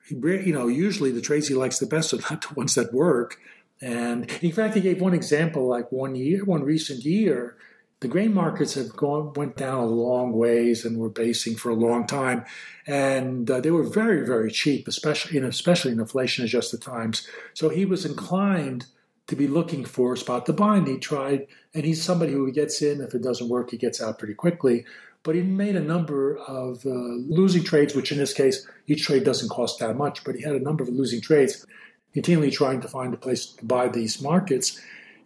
[0.09, 3.39] you know usually the trades he likes the best are not the ones that work.
[3.83, 7.57] And in fact, he gave one example, like one year, one recent year,
[7.99, 11.75] the grain markets have gone went down a long ways and were basing for a
[11.75, 12.43] long time,
[12.85, 17.25] and uh, they were very very cheap, especially in especially in inflation adjusted times.
[17.53, 18.87] So he was inclined
[19.27, 21.47] to be looking for a spot to buy, and he tried.
[21.73, 23.01] And he's somebody who gets in.
[23.01, 24.85] If it doesn't work, he gets out pretty quickly.
[25.23, 29.23] But he made a number of uh, losing trades, which in this case, each trade
[29.23, 30.25] doesn't cost that much.
[30.25, 31.65] But he had a number of losing trades,
[32.13, 34.80] continually trying to find a place to buy these markets.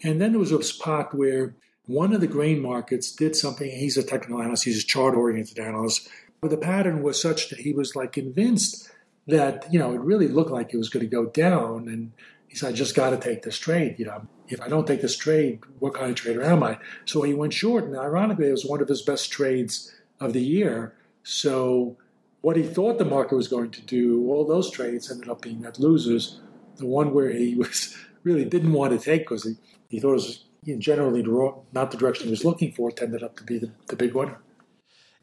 [0.03, 3.69] And then there was a spot where one of the grain markets did something.
[3.69, 6.07] He's a technical analyst, he's a chart oriented analyst.
[6.41, 8.91] But the pattern was such that he was like convinced
[9.25, 11.87] that, you know, it really looked like it was going to go down.
[11.87, 12.11] And
[12.47, 13.95] he said, I just got to take this trade.
[13.97, 16.77] You know, if I don't take this trade, what kind of trader am I?
[17.05, 17.85] So he went short.
[17.85, 20.93] And ironically, it was one of his best trades of the year.
[21.23, 21.97] So
[22.41, 25.61] what he thought the market was going to do, all those trades ended up being
[25.61, 26.39] net losers.
[26.77, 29.55] The one where he was really didn't want to take because he,
[29.89, 30.45] he thought it was
[30.79, 31.23] generally
[31.71, 34.37] not the direction he was looking for, tended up to be the, the big winner.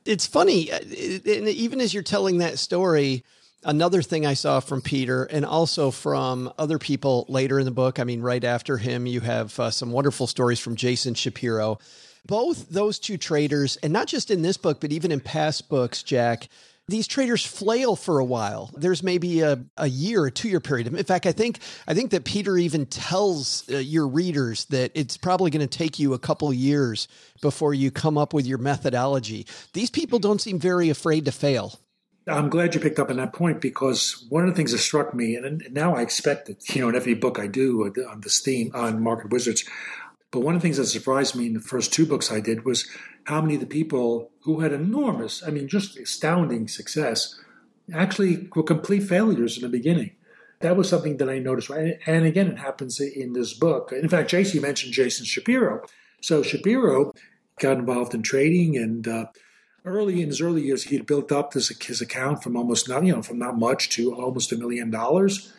[0.04, 3.24] It's funny, uh, and even as you're telling that story,
[3.64, 7.98] another thing I saw from Peter and also from other people later in the book.
[7.98, 11.78] I mean, right after him, you have uh, some wonderful stories from Jason Shapiro.
[12.26, 16.02] Both those two traders, and not just in this book, but even in past books,
[16.02, 16.48] Jack,
[16.88, 18.70] these traders flail for a while.
[18.74, 20.86] There's maybe a, a year or two year period.
[20.86, 25.16] In fact, I think I think that Peter even tells uh, your readers that it's
[25.16, 27.08] probably going to take you a couple years
[27.40, 29.46] before you come up with your methodology.
[29.72, 31.78] These people don't seem very afraid to fail.
[32.26, 35.12] I'm glad you picked up on that point because one of the things that struck
[35.14, 38.40] me, and now I expect it, you know, in every book I do on this
[38.40, 39.64] theme on market wizards,
[40.34, 42.64] but one of the things that surprised me in the first two books I did
[42.64, 42.88] was
[43.22, 47.38] how many of the people who had enormous, I mean, just astounding success,
[47.94, 50.16] actually were complete failures in the beginning.
[50.58, 51.70] That was something that I noticed.
[51.70, 53.92] And again, it happens in this book.
[53.92, 55.86] In fact, JC mentioned Jason Shapiro.
[56.20, 57.12] So Shapiro
[57.60, 59.26] got involved in trading and uh,
[59.84, 63.04] early in his early years, he had built up this, his account from almost not,
[63.04, 65.52] you know, from not much to almost a million dollars.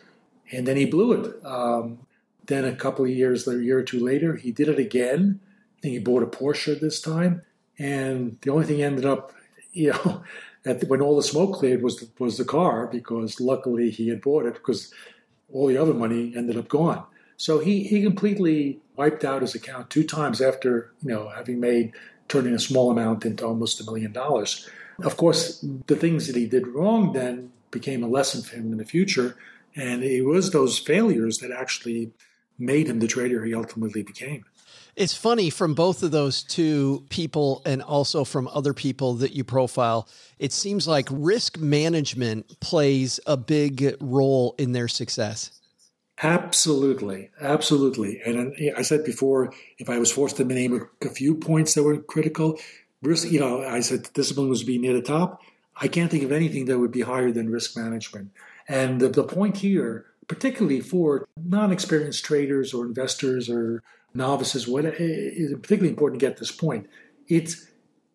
[0.52, 1.46] And then he blew it.
[1.46, 2.05] Um,
[2.46, 5.40] then a couple of years, a year or two later, he did it again.
[5.78, 7.42] I think he bought a Porsche this time,
[7.78, 9.32] and the only thing ended up,
[9.72, 10.22] you know,
[10.62, 14.20] the, when all the smoke cleared was the, was the car because luckily he had
[14.20, 14.92] bought it because
[15.52, 17.04] all the other money ended up gone.
[17.36, 21.92] So he he completely wiped out his account two times after you know having made
[22.28, 24.68] turning a small amount into almost a million dollars.
[25.02, 28.78] Of course, the things that he did wrong then became a lesson for him in
[28.78, 29.36] the future,
[29.74, 32.12] and it was those failures that actually
[32.58, 34.44] made him the trader he ultimately became.
[34.96, 39.44] It's funny from both of those two people and also from other people that you
[39.44, 45.60] profile, it seems like risk management plays a big role in their success.
[46.22, 48.22] Absolutely, absolutely.
[48.24, 51.82] And uh, I said before, if I was forced to name a few points that
[51.82, 52.58] were critical,
[53.02, 55.42] risk, you know, I said discipline was being near the top.
[55.78, 58.30] I can't think of anything that would be higher than risk management.
[58.66, 63.82] And the, the point here particularly for non experienced traders or investors or
[64.14, 66.88] novices, what is particularly important to get this point.
[67.28, 67.66] It's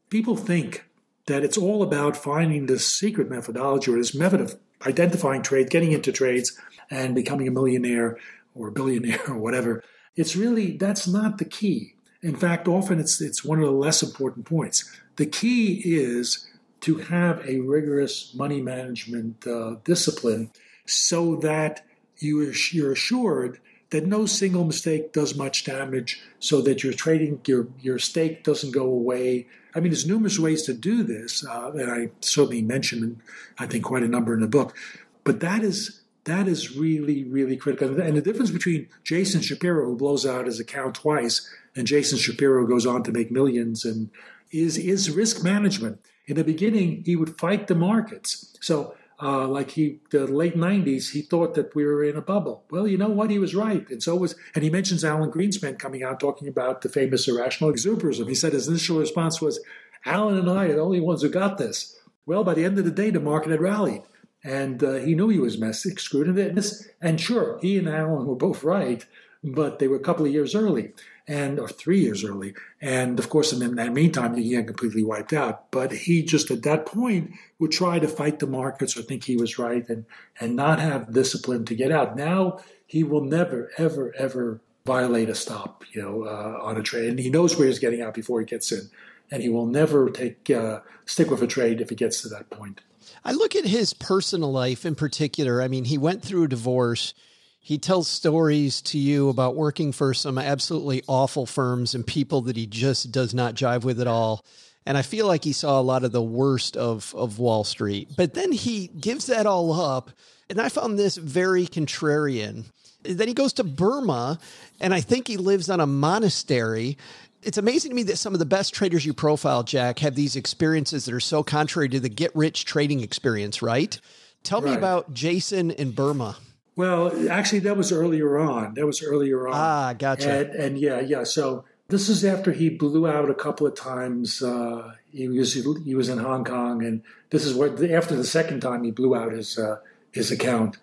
[0.10, 0.86] people think
[1.28, 5.92] that it's all about finding this secret methodology or this method of identifying trade, getting
[5.92, 6.58] into trades,
[6.90, 8.18] and becoming a millionaire
[8.56, 9.84] or a billionaire or whatever.
[10.16, 11.96] It's really that's not the key.
[12.22, 14.92] In fact, often it's it's one of the less important points.
[15.16, 16.48] The key is
[16.82, 20.52] to have a rigorous money management uh, discipline
[20.86, 21.86] so that
[22.22, 23.60] you you're assured
[23.92, 28.72] that no single mistake does much damage so that your trading your your stake doesn't
[28.72, 29.48] go away.
[29.76, 33.22] I mean there's numerous ways to do this uh, and i certainly mentioned
[33.60, 34.76] i think quite a number in the book.
[35.24, 38.02] But that is that is really really critical.
[38.02, 42.66] And the difference between jason shapiro who blows out his account twice and jason shapiro
[42.66, 44.10] goes on to make millions and
[44.52, 46.00] is is risk management.
[46.28, 48.58] In the beginning he would fight the markets.
[48.62, 52.64] So uh, like he, the late 90s, he thought that we were in a bubble.
[52.72, 53.30] Well, you know what?
[53.30, 53.88] He was right.
[53.90, 57.72] And so was, and he mentions Alan Greenspan coming out talking about the famous irrational
[57.72, 58.28] exuberism.
[58.28, 59.64] He said his initial response was,
[60.06, 61.96] Alan and I are the only ones who got this.
[62.26, 64.02] Well, by the end of the day, the market had rallied.
[64.44, 66.90] And uh, he knew he was messy, screwed in this.
[67.00, 69.06] And sure, he and Alan were both right.
[69.44, 70.94] but they were a couple of years early
[71.28, 72.54] and or three years early.
[72.82, 75.72] And of course, in that meantime, he got completely wiped out.
[75.72, 79.36] But he just at that point would try to fight the markets or think he
[79.36, 80.06] was right and
[80.40, 82.16] and not have discipline to get out.
[82.16, 87.10] Now he will never, ever, ever violate a stop, you know, uh, on a trade,
[87.10, 88.90] and he knows where he's getting out before he gets in,
[89.30, 92.50] and he will never take uh, stick with a trade if it gets to that
[92.50, 92.82] point.
[93.24, 95.62] I look at his personal life in particular.
[95.62, 97.14] I mean, he went through a divorce
[97.64, 102.58] he tells stories to you about working for some absolutely awful firms and people that
[102.58, 104.44] he just does not jive with at all.
[104.88, 108.10] And I feel like he saw a lot of the worst of, of Wall Street.
[108.18, 110.10] But then he gives that all up.
[110.50, 112.66] And I found this very contrarian.
[113.04, 114.40] Then he goes to Burma,
[114.80, 116.98] and I think he lives on a monastery.
[117.44, 120.36] It's amazing to me that some of the best traders you profile, Jack, have these
[120.36, 124.00] experiences that are so contrary to the get rich trading experience, right?
[124.44, 124.72] Tell right.
[124.72, 126.36] me about Jason in Burma.
[126.76, 128.76] Well, actually, that was earlier on.
[128.76, 129.54] That was earlier on.
[129.56, 130.40] Ah, gotcha.
[130.40, 131.24] And, and yeah, yeah.
[131.24, 134.42] So this is after he blew out a couple of times.
[134.42, 138.62] Uh, he was he was in Hong Kong, and this is what after the second
[138.62, 139.78] time he blew out his uh,
[140.12, 140.78] his account.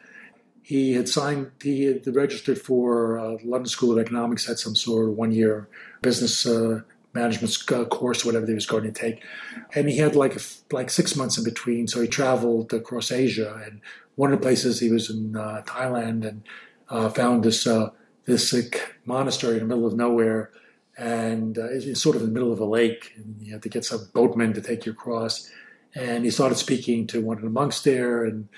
[0.62, 1.50] He had signed.
[1.62, 4.46] He had registered for uh, London School of Economics.
[4.46, 5.66] Had some sort of one year
[6.02, 6.82] business uh,
[7.14, 9.22] management course, whatever he was going to take,
[9.74, 10.38] and he had like
[10.70, 11.88] like six months in between.
[11.88, 13.80] So he traveled across Asia and
[14.18, 16.42] one of the places he was in uh, Thailand and
[16.88, 17.90] uh, found this uh,
[18.24, 18.52] this
[19.04, 20.50] monastery in the middle of nowhere,
[20.98, 23.68] and uh, it's sort of in the middle of a lake, and you have to
[23.68, 25.48] get some boatmen to take you across.
[25.94, 28.48] And he started speaking to one of the monks there, and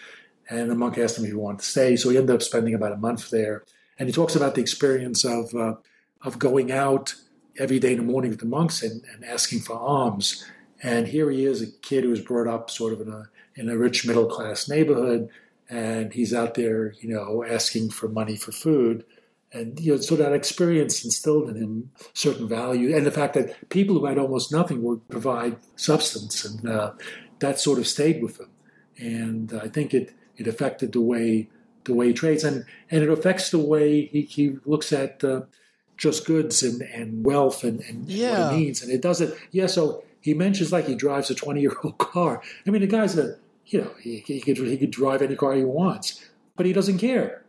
[0.49, 1.95] and the monk asked him if he wanted to stay.
[1.95, 3.65] So he ended up spending about a month there,
[3.99, 5.75] and he talks about the experience of uh,
[6.23, 7.17] of going out
[7.59, 10.43] every day in the morning with the monks and, and asking for alms.
[10.83, 13.69] And here he is, a kid who was brought up sort of in a in
[13.69, 15.29] a rich middle class neighborhood,
[15.71, 19.05] and he's out there, you know, asking for money for food.
[19.53, 23.69] And you know, so that experience instilled in him certain value, and the fact that
[23.69, 26.93] people who had almost nothing would provide substance, and uh,
[27.41, 28.51] that sort of stayed with him.
[28.99, 31.49] And I think it it affected the way
[31.85, 35.43] the way he trades, and and it affects the way he, he looks at uh,
[35.97, 38.47] just goods and, and wealth and, and yeah.
[38.47, 38.83] what it means.
[38.83, 39.37] And it does it.
[39.51, 39.67] Yeah.
[39.67, 42.41] So he mentions like he drives a twenty year old car.
[42.67, 43.37] I mean, the guy's a
[43.71, 46.99] you know, he, he, could, he could drive any car he wants, but he doesn't
[46.99, 47.45] care.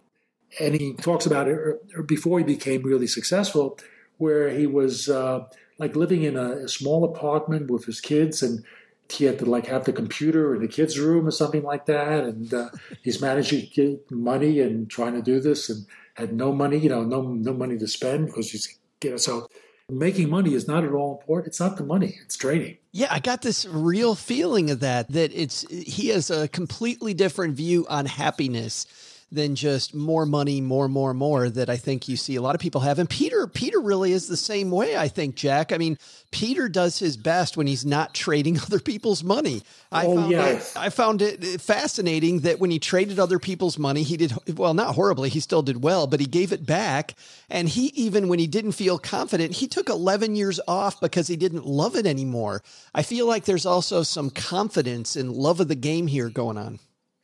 [0.60, 3.80] And he talks about it er, before he became really successful,
[4.18, 5.46] where he was uh,
[5.80, 8.64] like living in a, a, small apartment with his kids, and
[9.10, 12.24] he had to like have the computer in the kids' room or something like that.
[12.26, 12.70] And uh,
[13.02, 17.22] he's managing money and trying to do this, and had no money, you know, no
[17.22, 19.48] no money to spend because he's you know so
[19.90, 21.48] making money is not at all important.
[21.48, 22.78] It's not the money, it's trading.
[22.94, 27.56] Yeah, I got this real feeling of that, that it's he has a completely different
[27.56, 28.86] view on happiness
[29.32, 32.60] than just more money, more, more, more that I think you see a lot of
[32.60, 33.00] people have.
[33.00, 35.72] And Peter, Peter really is the same way, I think, Jack.
[35.72, 35.98] I mean,
[36.32, 39.64] Peter does his best when he's not trading other people's money.
[39.92, 40.76] I oh, found yes.
[40.76, 44.96] I found it fascinating that when he traded other people's money, he did well, not
[44.96, 47.16] horribly, he still did well, but he gave it back.
[47.50, 51.38] And he even when he didn't feel confident, he took 11 years off because he
[51.38, 52.64] didn't love it anymore.
[52.94, 56.80] I feel like there's also some confidence and love of the game here going on.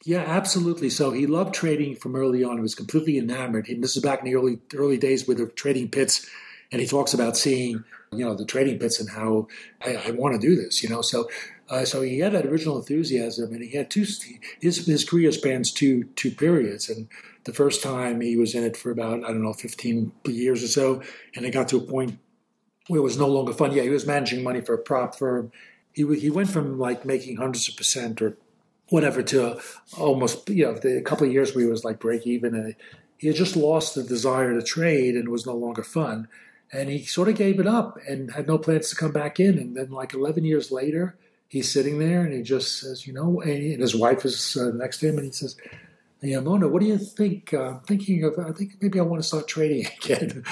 [0.08, 0.90] Yeah, absolutely.
[0.90, 2.56] So he loved trading from early on.
[2.56, 3.68] He was completely enamored.
[3.68, 6.26] And this is back in the early early days with the trading pits.
[6.72, 9.50] And he talks about seeing, you know, the trading pits and how
[9.86, 11.02] I, I want to do this, you know.
[11.02, 11.28] So
[11.70, 14.06] uh, so he had that original enthusiasm, and he had two.
[14.62, 17.10] His his career spans two two periods, and
[17.44, 20.70] the first time he was in it for about I don't know fifteen years or
[20.70, 21.02] so,
[21.36, 22.18] and it got to a point
[22.88, 23.74] where it was no longer fun.
[23.74, 25.52] Yeah, he was managing money for a prop firm.
[25.92, 28.38] He he went from like making hundreds of percent or
[28.90, 29.60] whatever to
[29.98, 32.76] almost you know a couple of years where he was like break even and
[33.18, 36.28] he had just lost the desire to trade and it was no longer fun
[36.72, 39.58] and he sort of gave it up and had no plans to come back in
[39.58, 41.18] and then like 11 years later
[41.50, 45.00] he's sitting there and he just says you know and his wife is uh, next
[45.00, 45.56] to him and he says
[46.22, 47.54] yeah, Mona, what do you think?
[47.54, 50.44] Uh, I'm thinking of, I think maybe I want to start trading again.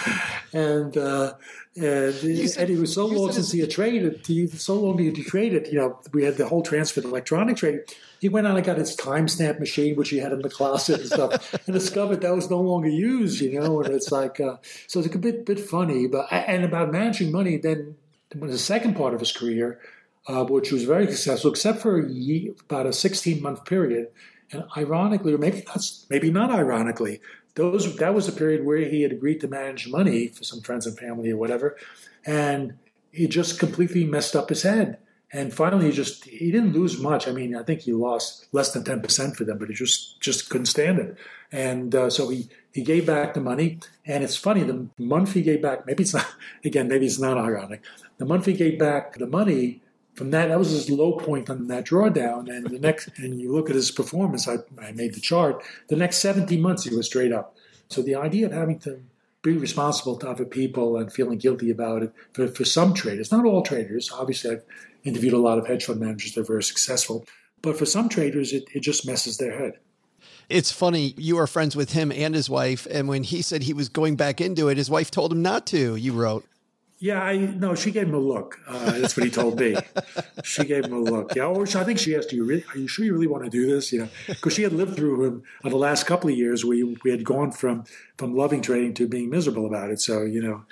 [0.54, 1.34] and uh,
[1.76, 5.08] and, said, and it was so long since he had traded, he, so long he
[5.08, 7.82] had traded, you know, we had the whole transfer to electronic trading.
[8.20, 11.10] He went on and got his timestamp machine, which he had in the closet and
[11.10, 15.00] stuff, and discovered that was no longer used, you know, and it's like, uh, so
[15.00, 16.08] it's a bit, bit funny.
[16.08, 17.96] But And about managing money, then
[18.30, 19.80] the second part of his career,
[20.28, 24.08] uh, which was very successful, except for a year, about a 16 month period
[24.52, 27.22] and ironically, or maybe not, maybe not ironically,
[27.56, 30.86] those that was a period where he had agreed to manage money for some friends
[30.86, 31.78] and family or whatever,
[32.26, 32.78] and
[33.12, 34.98] he just completely messed up his head.
[35.36, 37.28] And finally, he just he didn't lose much.
[37.28, 40.22] I mean, I think he lost less than ten percent for them, but he just
[40.22, 41.18] just couldn't stand it.
[41.52, 43.80] And uh, so he he gave back the money.
[44.06, 46.26] And it's funny, the month he gave back, maybe it's not
[46.64, 47.82] again, maybe it's not ironic.
[48.18, 49.82] The month he gave back the money
[50.14, 52.50] from that, that was his low point on that drawdown.
[52.50, 55.62] And the next, and you look at his performance, I, I made the chart.
[55.90, 57.58] The next 17 months, he was straight up.
[57.90, 59.02] So the idea of having to
[59.42, 63.46] be responsible to other people and feeling guilty about it for, for some traders, not
[63.46, 64.10] all traders.
[64.12, 64.64] Obviously, I've
[65.06, 67.26] interviewed a lot of hedge fund managers that are very successful.
[67.62, 69.80] But for some traders, it, it just messes their head.
[70.50, 72.86] It's funny, you are friends with him and his wife.
[72.92, 75.66] And when he said he was going back into it, his wife told him not
[75.68, 76.46] to, you wrote.
[77.00, 77.76] Yeah, I no.
[77.76, 78.58] She gave him a look.
[78.66, 79.76] Uh, that's what he told me.
[80.44, 81.36] she gave him a look.
[81.36, 83.44] Yeah, or I think she asked, "Are you, really, are you sure you really want
[83.44, 86.30] to do this?" You know, because she had lived through him on the last couple
[86.30, 86.64] of years.
[86.64, 87.84] We we had gone from
[88.18, 90.00] from loving trading to being miserable about it.
[90.00, 90.64] So you know,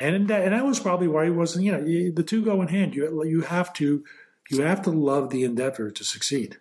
[0.00, 1.64] and that, and that was probably why he wasn't.
[1.64, 2.94] You know, the two go in hand.
[2.94, 4.04] You you have to
[4.50, 6.58] you have to love the endeavor to succeed.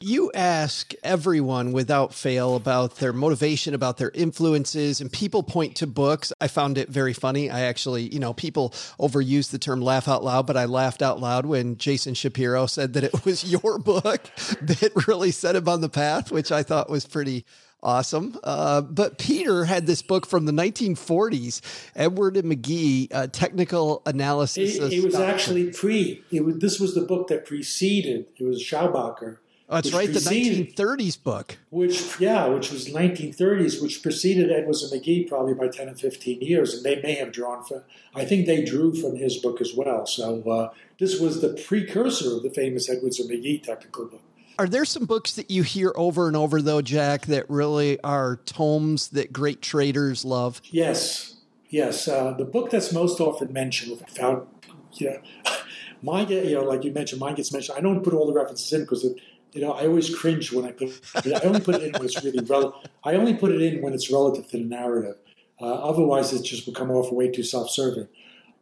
[0.00, 5.86] You ask everyone without fail about their motivation, about their influences, and people point to
[5.86, 6.32] books.
[6.40, 7.48] I found it very funny.
[7.50, 11.20] I actually, you know, people overuse the term laugh out loud, but I laughed out
[11.20, 14.24] loud when Jason Shapiro said that it was your book
[14.60, 17.44] that really set him on the path, which I thought was pretty
[17.82, 18.38] awesome.
[18.44, 21.60] Uh, but Peter had this book from the 1940s,
[21.94, 24.76] Edward and Magee, uh, Technical Analysis.
[24.76, 26.22] It, it was actually pre.
[26.30, 28.26] It was, this was the book that preceded.
[28.36, 29.38] It was Schabacker
[29.72, 31.56] Oh, that's right, the 1930s book.
[31.70, 36.42] Which, yeah, which was 1930s, which preceded Edwards and Magee probably by 10 and 15
[36.42, 37.80] years, and they may have drawn from.
[38.14, 40.04] I think they drew from his book as well.
[40.04, 44.20] So uh, this was the precursor of the famous Edwards and Magee technical book.
[44.58, 48.36] Are there some books that you hear over and over, though, Jack, that really are
[48.44, 50.60] tomes that great traders love?
[50.70, 51.36] Yes,
[51.68, 52.06] yes.
[52.06, 54.48] Uh, the book that's most often mentioned, without,
[54.92, 55.18] yeah,
[56.02, 57.78] mine, you know, like you mentioned, mine gets mentioned.
[57.78, 59.18] I don't put all the references in because it
[59.52, 60.98] you know, I always cringe when I put.
[61.14, 62.88] I only put it in when it's really relevant.
[63.04, 65.16] I only put it in when it's relative to the narrative.
[65.60, 68.08] Uh, otherwise, it just become off way too self-serving.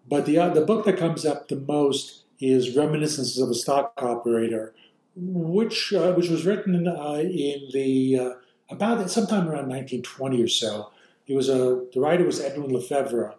[0.09, 3.93] But the uh, the book that comes up the most is Reminiscences of a Stock
[3.99, 4.75] Operator,
[5.17, 8.31] which uh, which was written uh, in the uh,
[8.71, 10.91] about sometime around 1920 or so.
[11.27, 13.35] It was a the writer was Edwin Lefevre.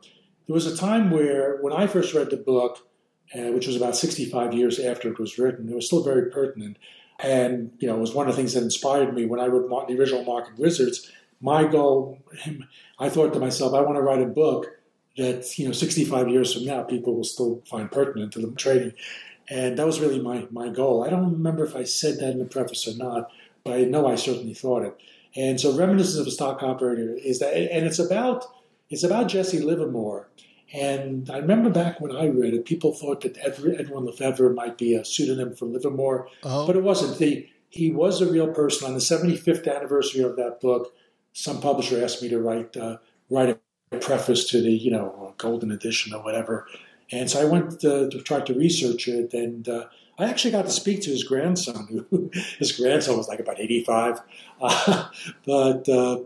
[0.48, 2.88] There was a time where when I first read the book,
[3.34, 6.78] uh, which was about 65 years after it was written, it was still very pertinent.
[7.24, 9.70] And, you know, it was one of the things that inspired me when I wrote
[9.88, 11.12] the original Market Wizards.
[11.40, 12.20] My goal,
[13.00, 14.68] I thought to myself, I want to write a book
[15.18, 18.94] that, you know, 65 years from now, people will still find pertinent to the trading.
[19.52, 21.04] And that was really my, my goal.
[21.04, 23.30] I don't remember if I said that in the preface or not,
[23.64, 24.98] but I know I certainly thought it.
[25.36, 28.46] And so Reminiscence of a Stock Operator is that, and it's about,
[28.90, 30.28] it's about Jesse Livermore
[30.74, 34.96] and I remember back when I read it, people thought that Edwin Lefevre might be
[34.96, 36.66] a pseudonym for Livermore, oh.
[36.66, 37.18] but it wasn't.
[37.18, 38.88] The, he was a real person.
[38.88, 40.94] On the 75th anniversary of that book,
[41.34, 42.98] some publisher asked me to write uh,
[43.30, 43.60] write
[43.92, 46.68] a preface to the you know golden edition or whatever.
[47.12, 49.86] And so I went to, to try to research it, and uh,
[50.18, 52.06] I actually got to speak to his grandson.
[52.60, 54.22] His grandson was like about 85,
[54.62, 55.10] uh,
[55.46, 56.20] but uh,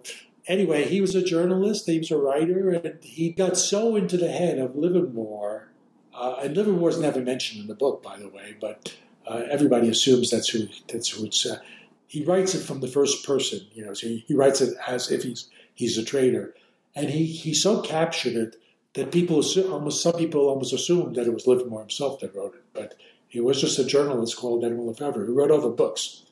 [0.47, 4.31] anyway, he was a journalist, he was a writer, and he got so into the
[4.31, 5.69] head of Livermore.
[6.13, 8.95] Uh, and Livermore's never mentioned in the book, by the way, but
[9.27, 11.45] uh, everybody assumes that's who that's who it's.
[11.45, 11.59] Uh,
[12.07, 13.93] he writes it from the first person, you know.
[13.93, 16.53] So he, he writes it as if he's he's a trader,
[16.95, 18.55] and he he so captured it
[18.95, 22.63] that people almost some people almost assumed that it was Livermore himself that wrote it,
[22.73, 22.95] but
[23.31, 26.23] it was just a journalist called Edwin Lefevre who wrote all the books.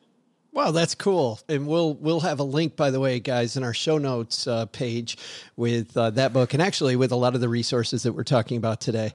[0.54, 1.40] Wow, that's cool.
[1.50, 4.66] And we'll we'll have a link, by the way, guys, in our show notes uh,
[4.68, 5.18] page
[5.56, 8.58] with uh, that book, and actually with a lot of the resources that we're talking
[8.58, 9.14] about today.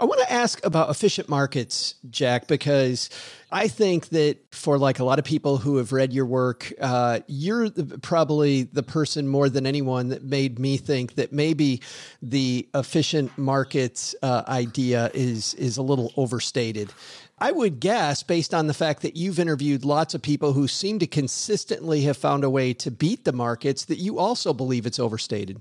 [0.00, 3.10] I want to ask about efficient markets, Jack, because
[3.50, 7.18] I think that for like a lot of people who have read your work, uh,
[7.26, 11.82] you're the, probably the person more than anyone that made me think that maybe
[12.22, 16.92] the efficient markets uh, idea is is a little overstated.
[17.40, 21.00] I would guess, based on the fact that you've interviewed lots of people who seem
[21.00, 25.00] to consistently have found a way to beat the markets, that you also believe it's
[25.00, 25.60] overstated.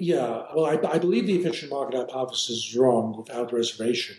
[0.00, 4.16] Yeah, well, I, I believe the efficient market hypothesis is wrong without reservation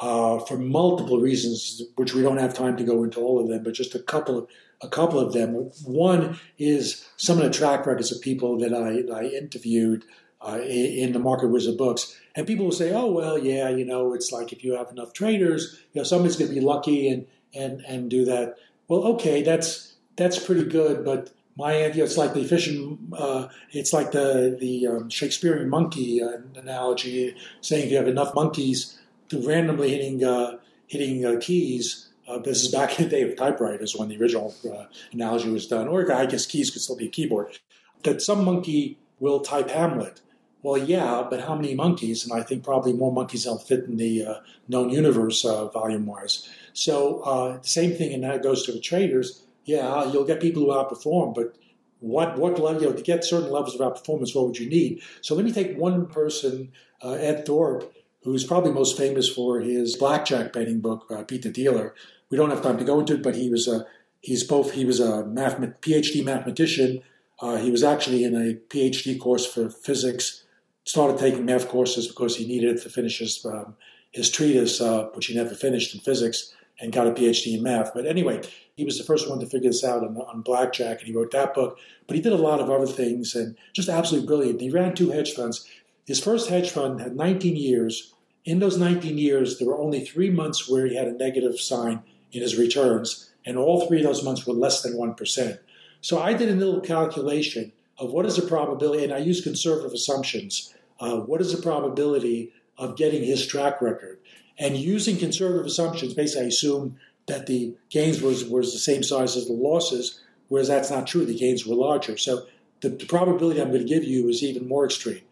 [0.00, 3.64] uh, for multiple reasons, which we don't have time to go into all of them,
[3.64, 4.48] but just a couple of
[4.82, 5.54] a couple of them.
[5.84, 10.04] One is some of the track records of people that I, I interviewed
[10.46, 12.14] uh, in the Market Wizard books.
[12.34, 15.14] And people will say, oh, well, yeah, you know, it's like if you have enough
[15.14, 18.56] traders, you know, somebody's going to be lucky and, and, and do that.
[18.86, 23.92] Well, okay, that's, that's pretty good, but my idea, it's like the efficient, uh, it's
[23.92, 28.98] like the, the um, Shakespearean monkey uh, analogy, saying if you have enough monkeys
[29.30, 32.10] to randomly hitting, uh, hitting uh, keys.
[32.28, 35.66] Uh, this is back in the day of typewriters when the original uh, analogy was
[35.66, 37.58] done, or I guess keys could still be a keyboard.
[38.02, 40.20] That some monkey will type Hamlet.
[40.62, 42.24] Well, yeah, but how many monkeys?
[42.24, 44.34] And I think probably more monkeys than fit in the uh,
[44.68, 46.48] known universe volume wise.
[46.72, 49.45] So uh, the same thing, and that goes to the traders.
[49.66, 51.56] Yeah, you'll get people who outperform, but
[52.00, 55.02] what what level you know, to get certain levels of outperformance, what would you need?
[55.20, 57.92] So let me take one person, uh, Ed Thorp,
[58.22, 61.94] who's probably most famous for his blackjack betting book, uh, Beat the Dealer.
[62.30, 63.86] We don't have time to go into it, but he was a
[64.20, 67.02] he's both he was a math, PhD mathematician.
[67.40, 70.44] Uh, he was actually in a PhD course for physics.
[70.84, 73.76] Started taking math courses because he needed it to finish his um,
[74.12, 77.92] his treatise, uh, which he never finished in physics, and got a PhD in math.
[77.94, 78.42] But anyway,
[78.76, 81.30] he was the first one to figure this out on, on blackjack, and he wrote
[81.32, 81.78] that book.
[82.06, 84.60] But he did a lot of other things, and just absolutely brilliant.
[84.60, 85.66] He ran two hedge funds.
[86.06, 88.12] His first hedge fund had 19 years.
[88.44, 92.02] In those 19 years, there were only three months where he had a negative sign
[92.32, 95.58] in his returns, and all three of those months were less than 1%.
[96.00, 99.92] So I did a little calculation of what is the probability, and I used conservative
[99.92, 100.74] assumptions.
[101.00, 104.18] Uh, what is the probability of getting his track record?
[104.58, 106.96] And using conservative assumptions, basically, I assumed
[107.26, 111.26] that the gains was, was the same size as the losses, whereas that's not true.
[111.26, 112.16] The gains were larger.
[112.16, 112.46] So
[112.80, 115.22] the, the probability I'm going to give you is even more extreme.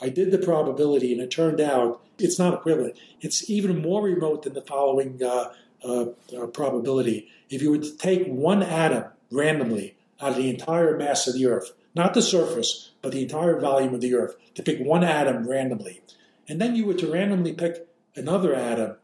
[0.00, 2.96] I did the probability, and it turned out it's not equivalent.
[3.20, 5.52] It's even more remote than the following uh,
[5.84, 6.06] uh,
[6.36, 7.28] uh, probability.
[7.50, 11.46] If you were to take one atom randomly out of the entire mass of the
[11.46, 15.48] Earth, not the surface, but the entire volume of the Earth, to pick one atom
[15.48, 16.02] randomly,
[16.48, 18.96] and then you were to randomly pick another atom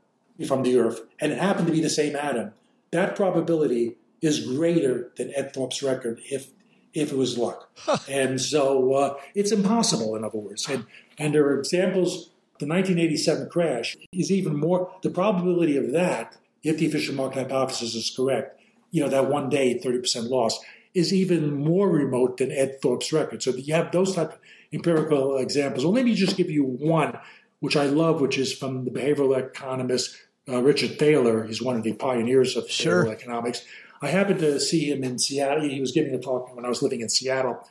[0.46, 2.52] from the Earth, and it happened to be the same atom,
[2.90, 6.48] that probability is greater than Ed Thorp's record if
[6.96, 7.70] if it was luck.
[8.08, 10.66] and so uh, it's impossible, in other words.
[10.66, 10.86] And,
[11.18, 12.30] and there are examples.
[12.58, 14.90] The 1987 crash is even more.
[15.02, 18.58] The probability of that, if the efficient market hypothesis is correct,
[18.90, 20.58] you know that one day 30% loss
[20.94, 23.42] is even more remote than Ed Thorp's record.
[23.42, 24.38] So you have those type of
[24.72, 25.84] empirical examples.
[25.84, 27.18] Well, let me just give you one,
[27.60, 30.16] which I love, which is from the behavioral economist
[30.48, 31.44] uh, Richard Thaler.
[31.44, 33.08] He's one of the pioneers of sure.
[33.08, 33.64] economics.
[34.02, 35.68] I happened to see him in Seattle.
[35.68, 37.66] He was giving a talk when I was living in Seattle.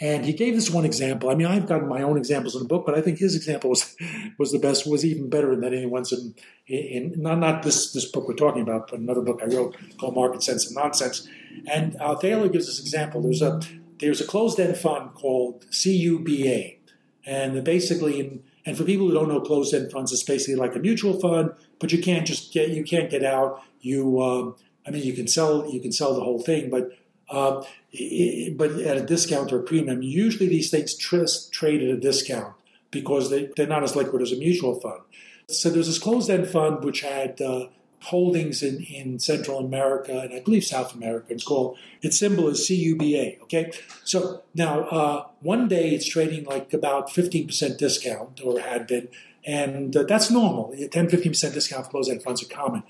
[0.00, 1.30] And he gave this one example.
[1.30, 3.70] I mean, I've gotten my own examples in the book, but I think his example
[3.70, 3.94] was
[4.38, 6.34] was the best, was even better than anyone's in,
[6.66, 10.16] in not not this this book we're talking about, but another book I wrote called
[10.16, 11.28] Market Sense and Nonsense.
[11.70, 13.22] And uh, Thaler gives this example.
[13.22, 13.60] There's a
[14.00, 16.78] there's a closed end fund called CUBA,
[17.24, 20.76] and basically in and for people who don't know closed end funds, it's basically like
[20.76, 23.62] a mutual fund, but you can't just get you can't get out.
[23.80, 24.56] You um,
[24.86, 26.90] I mean you can sell you can sell the whole thing, but
[27.28, 30.02] uh, it, but at a discount or a premium.
[30.02, 32.54] Usually these things tr- trade at a discount
[32.90, 35.00] because they, they're not as liquid as a mutual fund.
[35.48, 37.66] So there's this closed end fund which had uh,
[38.02, 41.26] holdings in, in Central America and I believe South America.
[41.30, 43.40] It's called, its symbol is CUBA.
[43.42, 43.72] Okay.
[44.04, 49.08] So now, uh, one day it's trading like about 15% discount or had been.
[49.44, 50.74] And uh, that's normal.
[50.76, 52.82] 10, 15% discount for closed end funds are common.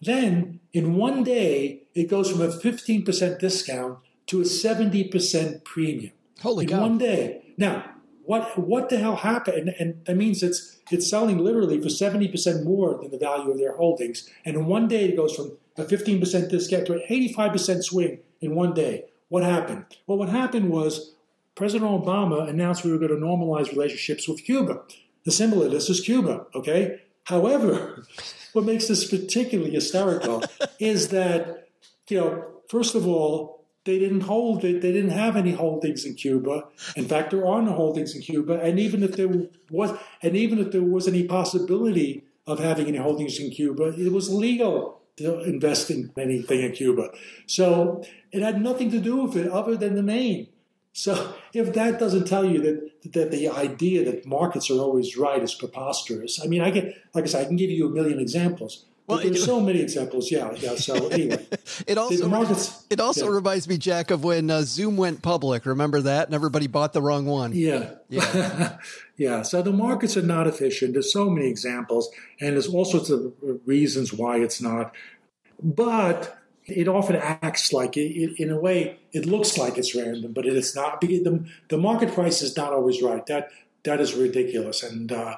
[0.00, 6.12] Then in one day, it goes from a 15% discount to a 70% premium.
[6.40, 6.80] Holy in God.
[6.80, 7.42] one day.
[7.58, 7.84] Now,
[8.30, 9.58] what what the hell happened?
[9.58, 13.58] And, and that means it's it's selling literally for 70% more than the value of
[13.58, 14.30] their holdings.
[14.44, 18.54] And in one day, it goes from a 15% discount to an 85% swing in
[18.54, 19.06] one day.
[19.30, 19.84] What happened?
[20.06, 21.14] Well, what happened was
[21.56, 24.82] President Obama announced we were going to normalize relationships with Cuba.
[25.24, 27.00] The symbol of this is Cuba, okay?
[27.24, 28.04] However,
[28.52, 30.44] what makes this particularly hysterical
[30.78, 31.68] is that,
[32.08, 34.82] you know, first of all, they didn't hold it.
[34.82, 36.64] They didn't have any holdings in Cuba.
[36.96, 38.60] In fact, there are no holdings in Cuba.
[38.60, 39.28] And even if there
[39.70, 44.12] was, and even if there was any possibility of having any holdings in Cuba, it
[44.12, 47.10] was legal to invest in anything in Cuba.
[47.46, 50.48] So it had nothing to do with it other than the name.
[50.92, 55.42] So if that doesn't tell you that that the idea that markets are always right
[55.42, 58.18] is preposterous, I mean, I get like I said, I can give you a million
[58.18, 58.84] examples.
[59.10, 60.30] Well, there's it, so many examples.
[60.30, 60.74] Yeah, yeah.
[60.76, 61.46] So anyway,
[61.86, 63.34] it also markets, it also yeah.
[63.34, 65.66] reminds me, Jack, of when uh, Zoom went public.
[65.66, 67.52] Remember that, and everybody bought the wrong one.
[67.54, 68.78] Yeah, yeah,
[69.16, 69.42] yeah.
[69.42, 70.92] So the markets are not efficient.
[70.92, 73.34] There's so many examples, and there's all sorts of
[73.66, 74.94] reasons why it's not.
[75.62, 80.32] But it often acts like it, it, in a way it looks like it's random,
[80.32, 81.00] but it is not.
[81.00, 83.24] The, the market price is not always right.
[83.26, 83.50] That
[83.84, 84.82] that is ridiculous.
[84.82, 85.36] And uh,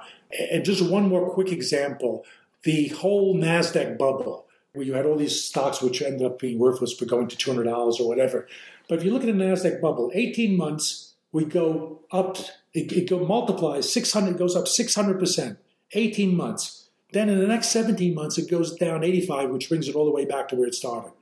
[0.51, 2.25] and just one more quick example
[2.65, 6.95] the whole NASDAQ bubble, where you had all these stocks which ended up being worthless
[6.95, 8.47] but going to $200 or whatever.
[8.89, 12.39] But if you look at the NASDAQ bubble, 18 months, we go up,
[12.75, 15.57] it, it go multiplies 600, goes up 600%,
[15.93, 16.89] 18 months.
[17.13, 20.11] Then in the next 17 months, it goes down 85, which brings it all the
[20.11, 21.13] way back to where it started.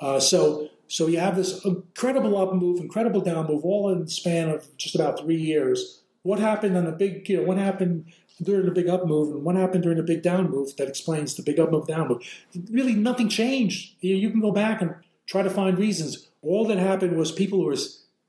[0.00, 4.10] Uh, so, so you have this incredible up move, incredible down move, all in the
[4.10, 6.02] span of just about three years.
[6.22, 8.12] What happened on the big, you know, what happened
[8.42, 11.34] during the big up move and what happened during the big down move that explains
[11.34, 12.22] the big up move, down move?
[12.70, 13.94] Really, nothing changed.
[14.00, 14.94] You, can go back and
[15.26, 16.28] try to find reasons.
[16.42, 17.76] All that happened was people were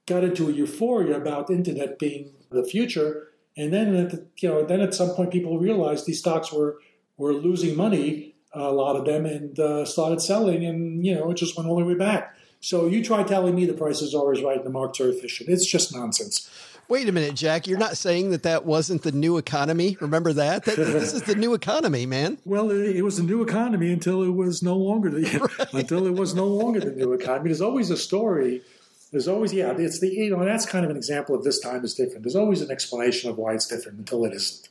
[0.08, 4.66] got into a euphoria about internet being the future, and then at the, you know,
[4.66, 6.80] then at some point people realized these stocks were
[7.18, 11.36] were losing money, a lot of them, and uh, started selling, and you know it
[11.36, 12.36] just went all the way back.
[12.62, 15.50] So you try telling me the price is always right and the markets are efficient.
[15.50, 16.50] It's just nonsense.
[16.90, 17.68] Wait a minute, Jack.
[17.68, 19.96] You're not saying that that wasn't the new economy.
[20.02, 20.66] Remember that?
[20.66, 22.40] that this is the new economy, man.
[22.46, 25.22] Well, it, it was the new economy until it was no longer the
[25.60, 25.74] right.
[25.74, 27.50] until it was no longer the new economy.
[27.50, 28.64] There's always a story.
[29.12, 29.72] There's always yeah.
[29.78, 32.24] It's the you know that's kind of an example of this time is different.
[32.24, 34.70] There's always an explanation of why it's different until it isn't.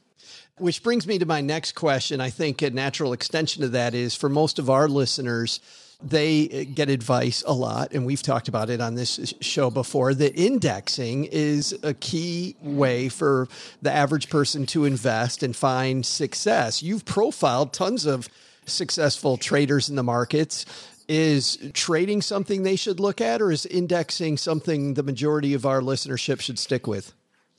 [0.57, 2.21] Which brings me to my next question.
[2.21, 5.61] I think a natural extension of that is for most of our listeners,
[6.03, 10.15] they uh, get advice a lot, and we've talked about it on this show before,
[10.15, 13.49] that indexing is a key way for
[13.83, 16.83] the average person to invest and find success.
[16.83, 18.29] You've profiled tons of
[18.67, 20.65] successful traders in the markets.
[21.09, 25.81] Is trading something they should look at, or is indexing something the majority of our
[25.81, 27.15] listenership should stick with?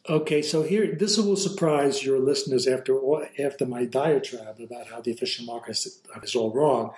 [0.07, 2.97] Okay, so here this will surprise your listeners after
[3.39, 5.71] after my diatribe about how the efficient market
[6.23, 6.93] is all wrong,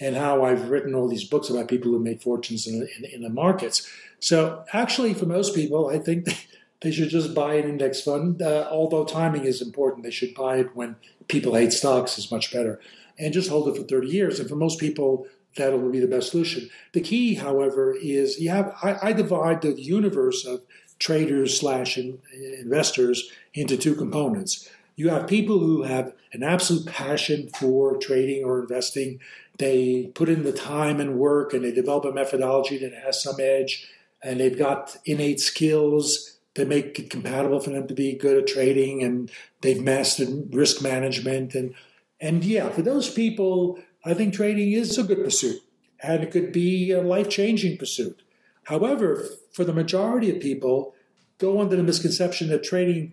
[0.00, 3.22] and how I've written all these books about people who make fortunes in, in, in
[3.22, 3.88] the markets.
[4.20, 6.26] So actually, for most people, I think
[6.80, 8.42] they should just buy an index fund.
[8.42, 10.96] Uh, although timing is important, they should buy it when
[11.28, 12.80] people hate stocks is much better,
[13.18, 14.38] and just hold it for thirty years.
[14.38, 15.26] And for most people,
[15.56, 16.68] that will be the best solution.
[16.92, 20.62] The key, however, is you have I, I divide the universe of
[20.98, 24.70] traders slash investors into two components.
[24.96, 29.20] You have people who have an absolute passion for trading or investing.
[29.58, 33.36] They put in the time and work and they develop a methodology that has some
[33.38, 33.86] edge
[34.22, 38.46] and they've got innate skills that make it compatible for them to be good at
[38.46, 39.30] trading and
[39.60, 41.74] they've mastered risk management and
[42.18, 45.60] and yeah, for those people, I think trading is a good pursuit
[46.02, 48.22] and it could be a life-changing pursuit.
[48.64, 49.22] However,
[49.52, 50.94] for the majority of people,
[51.36, 53.12] go under the misconception that trading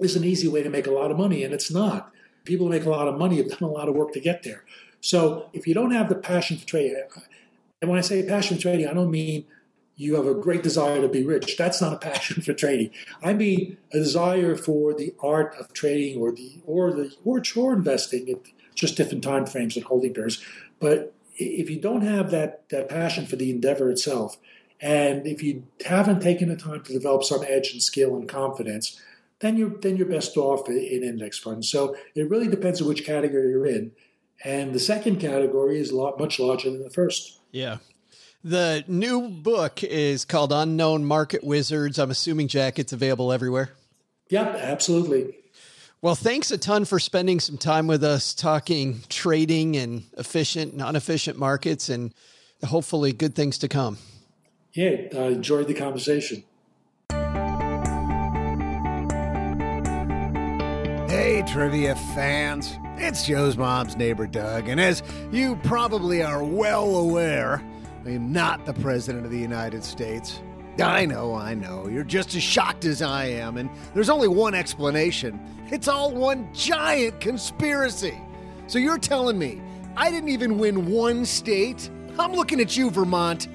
[0.00, 2.12] is an easy way to make a lot of money, and it's not.
[2.44, 4.42] People who make a lot of money have done a lot of work to get
[4.42, 4.64] there.
[5.00, 6.96] So if you don't have the passion for trading,
[7.80, 9.44] and when I say passion for trading, I don't mean
[9.96, 11.56] you have a great desire to be rich.
[11.56, 12.90] That's not a passion for trading.
[13.22, 17.72] I mean a desire for the art of trading or the or the or, or
[17.72, 18.38] investing at
[18.74, 20.42] just different time frames and holding periods.
[20.78, 24.38] But if you don't have that that passion for the endeavor itself,
[24.80, 28.98] and if you haven't taken the time to develop some edge and skill and confidence,
[29.40, 31.68] then you're then you're best off in index funds.
[31.70, 33.92] So it really depends on which category you're in.
[34.44, 37.40] And the second category is a lot much larger than the first.
[37.52, 37.78] Yeah.
[38.42, 41.98] The new book is called Unknown Market Wizards.
[41.98, 43.70] I'm assuming Jack it's available everywhere.
[44.30, 45.36] Yep, absolutely.
[46.00, 50.80] Well, thanks a ton for spending some time with us talking trading and efficient and
[50.80, 52.14] inefficient markets and
[52.64, 53.98] hopefully good things to come
[54.72, 56.44] yeah, I enjoyed the conversation.
[61.10, 62.78] Hey, trivia fans.
[62.96, 64.68] It's Joe's mom's neighbor, Doug.
[64.68, 65.02] And as
[65.32, 67.60] you probably are well aware,
[68.06, 70.40] I am not the President of the United States.
[70.80, 71.88] I know, I know.
[71.88, 73.56] You're just as shocked as I am.
[73.56, 75.40] And there's only one explanation
[75.72, 78.16] it's all one giant conspiracy.
[78.68, 79.60] So you're telling me
[79.96, 81.90] I didn't even win one state?
[82.20, 83.48] I'm looking at you, Vermont.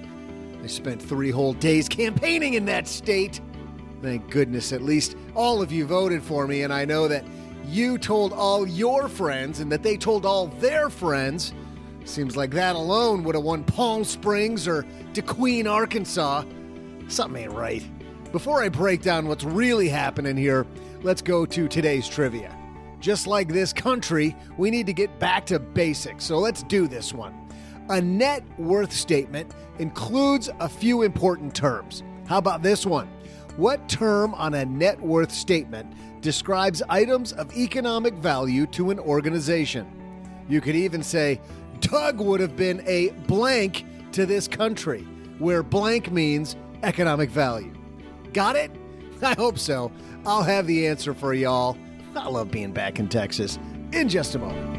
[0.62, 3.39] I spent three whole days campaigning in that state.
[4.01, 7.24] Thank goodness, at least all of you voted for me, and I know that
[7.68, 11.53] you told all your friends and that they told all their friends.
[12.05, 16.43] Seems like that alone would have won Palm Springs or DeQueen, Arkansas.
[17.07, 17.84] Something ain't right.
[18.32, 20.68] Before I break down what's really happening here,
[21.01, 22.55] let's go to today's trivia.
[22.99, 27.13] Just like this country, we need to get back to basics, so let's do this
[27.13, 27.34] one.
[27.89, 32.03] A net worth statement includes a few important terms.
[32.28, 33.07] How about this one?
[33.58, 39.88] What term on a net worth statement describes items of economic value to an organization?
[40.49, 41.39] You could even say,
[41.80, 45.03] Doug would have been a blank to this country,
[45.39, 47.74] where blank means economic value.
[48.34, 48.72] Got it?
[49.22, 49.89] I hope so.
[50.26, 51.78] I'll have the answer for y'all.
[52.14, 53.58] I love being back in Texas.
[53.93, 54.76] In just a moment.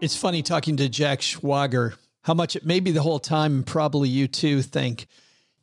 [0.00, 1.94] It's funny talking to Jack Schwager,
[2.24, 5.06] how much it may be the whole time, and probably you too, think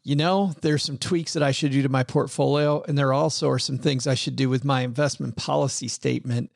[0.03, 2.83] you know, there's some tweaks that I should do to my portfolio.
[2.87, 6.51] And there also are some things I should do with my investment policy statement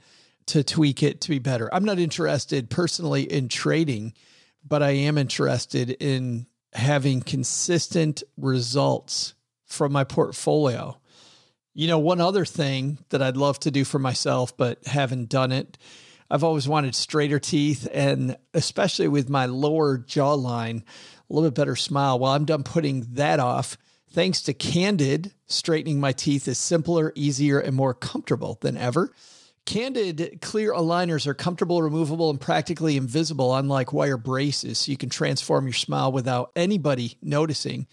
[0.47, 1.73] to tweak it to be better.
[1.73, 4.13] I'm not interested personally in trading,
[4.67, 9.33] but I am interested in having consistent results
[9.65, 10.97] from my portfolio.
[11.73, 15.51] You know, one other thing that I'd love to do for myself, but haven't done
[15.51, 15.77] it.
[16.29, 21.75] I've always wanted straighter teeth, and especially with my lower jawline, a little bit better
[21.75, 22.17] smile.
[22.19, 23.77] Well, I'm done putting that off.
[24.09, 29.11] Thanks to Candid, straightening my teeth is simpler, easier, and more comfortable than ever.
[29.65, 35.09] Candid clear aligners are comfortable, removable, and practically invisible, unlike wire braces, so you can
[35.09, 37.87] transform your smile without anybody noticing.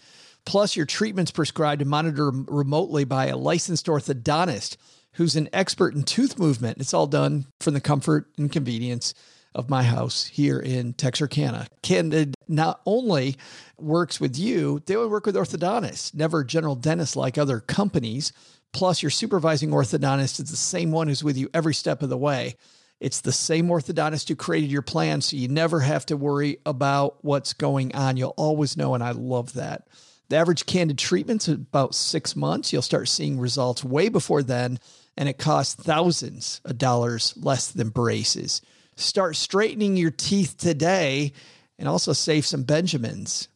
[0.45, 4.77] Plus, your treatment's prescribed and monitored remotely by a licensed orthodontist
[5.13, 6.79] who's an expert in tooth movement.
[6.79, 9.13] It's all done from the comfort and convenience
[9.55, 11.67] of my house here in Texarkana.
[11.83, 13.35] Candid not only
[13.79, 18.33] works with you, they will work with orthodontists, never general dentists like other companies.
[18.71, 22.17] Plus, your supervising orthodontist is the same one who's with you every step of the
[22.17, 22.55] way.
[22.99, 27.17] It's the same orthodontist who created your plan, so you never have to worry about
[27.23, 28.17] what's going on.
[28.17, 29.87] You'll always know, and I love that.
[30.29, 32.71] The average candid treatment's about six months.
[32.71, 34.79] You'll start seeing results way before then,
[35.17, 38.61] and it costs thousands of dollars less than braces.
[38.95, 41.33] Start straightening your teeth today
[41.77, 43.47] and also save some Benjamins.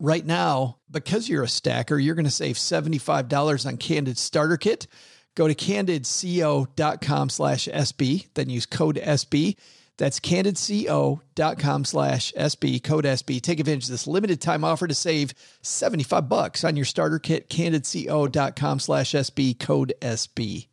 [0.00, 4.86] Right now, because you're a stacker, you're going to save $75 on Candid Starter Kit.
[5.34, 9.56] Go to candidco.com slash SB, then use code SB.
[9.96, 13.40] That's candidco.com slash SB, code SB.
[13.40, 17.48] Take advantage of this limited time offer to save 75 bucks on your starter kit,
[17.48, 20.66] candidco.com slash SB, code SB.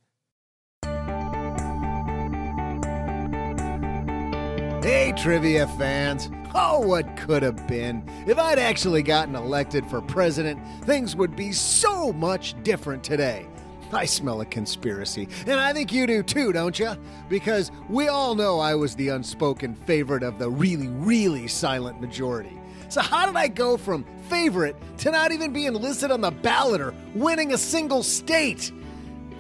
[4.82, 6.32] Hey, trivia fans.
[6.56, 8.04] Oh, what could have been.
[8.26, 13.46] If I'd actually gotten elected for president, things would be so much different today.
[13.94, 16.94] I smell a conspiracy, and I think you do too, don't you?
[17.30, 22.60] Because we all know I was the unspoken favorite of the really, really silent majority.
[22.90, 26.82] So, how did I go from favorite to not even being listed on the ballot
[26.82, 28.72] or winning a single state?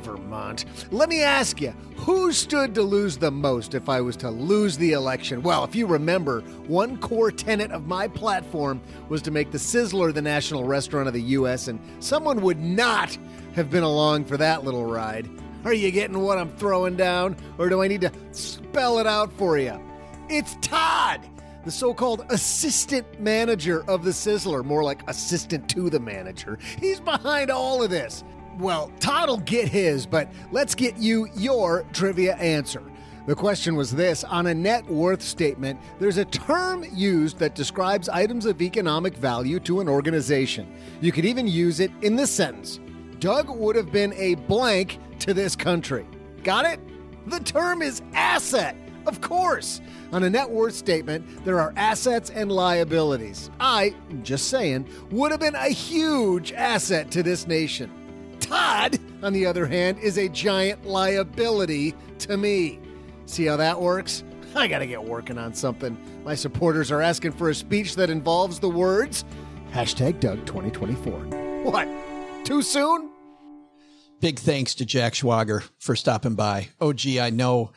[0.01, 0.65] Vermont.
[0.91, 4.77] Let me ask you, who stood to lose the most if I was to lose
[4.77, 5.41] the election?
[5.41, 10.13] Well, if you remember, one core tenet of my platform was to make the Sizzler
[10.13, 13.17] the national restaurant of the U.S., and someone would not
[13.55, 15.29] have been along for that little ride.
[15.63, 19.31] Are you getting what I'm throwing down, or do I need to spell it out
[19.33, 19.79] for you?
[20.29, 21.21] It's Todd!
[21.63, 26.57] the so called assistant manager of the Sizzler, more like assistant to the manager.
[26.79, 28.23] He's behind all of this.
[28.61, 32.83] Well, Todd'll get his, but let's get you your trivia answer.
[33.25, 38.07] The question was this On a net worth statement, there's a term used that describes
[38.07, 40.71] items of economic value to an organization.
[41.01, 42.79] You could even use it in this sentence
[43.19, 46.05] Doug would have been a blank to this country.
[46.43, 46.79] Got it?
[47.27, 48.75] The term is asset.
[49.07, 49.81] Of course.
[50.11, 53.49] On a net worth statement, there are assets and liabilities.
[53.59, 57.91] I, just saying, would have been a huge asset to this nation.
[58.41, 62.79] Todd, on the other hand, is a giant liability to me.
[63.25, 64.23] See how that works?
[64.55, 65.97] I gotta get working on something.
[66.25, 69.23] My supporters are asking for a speech that involves the words
[69.71, 71.13] hashtag Doug 2024.
[71.63, 71.87] What?
[72.45, 73.09] Too soon?
[74.19, 76.69] Big thanks to Jack Schwager for stopping by.
[76.79, 77.71] Oh, gee, I know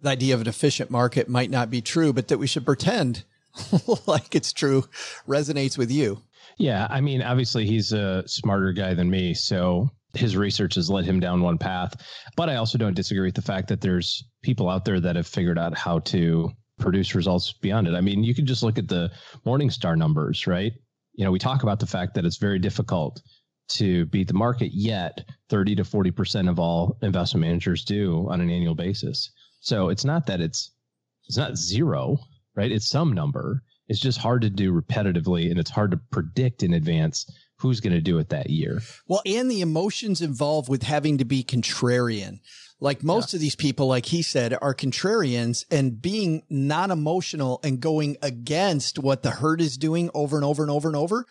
[0.00, 3.24] the idea of an efficient market might not be true, but that we should pretend
[4.06, 4.84] like it's true
[5.28, 6.22] resonates with you.
[6.56, 6.86] Yeah.
[6.90, 9.34] I mean, obviously, he's a smarter guy than me.
[9.34, 11.94] So his research has led him down one path.
[12.36, 15.26] But I also don't disagree with the fact that there's people out there that have
[15.26, 17.94] figured out how to produce results beyond it.
[17.94, 19.10] I mean, you can just look at the
[19.46, 20.72] Morningstar numbers, right?
[21.14, 23.22] You know, we talk about the fact that it's very difficult
[23.68, 28.50] to beat the market, yet 30 to 40% of all investment managers do on an
[28.50, 29.30] annual basis.
[29.60, 30.72] So it's not that it's
[31.26, 32.18] it's not zero,
[32.54, 32.70] right?
[32.70, 33.62] It's some number.
[33.88, 37.24] It's just hard to do repetitively and it's hard to predict in advance
[37.64, 38.82] who's going to do it that year.
[39.08, 42.40] Well, and the emotions involved with having to be contrarian.
[42.78, 43.38] Like most yeah.
[43.38, 48.98] of these people, like he said, are contrarians and being non emotional and going against
[48.98, 51.24] what the herd is doing over and over and over and over.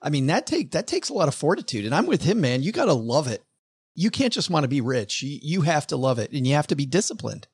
[0.00, 1.84] I mean, that take that takes a lot of fortitude.
[1.84, 2.62] And I'm with him, man.
[2.62, 3.42] You got to love it.
[3.96, 5.22] You can't just want to be rich.
[5.22, 7.48] You, you have to love it and you have to be disciplined.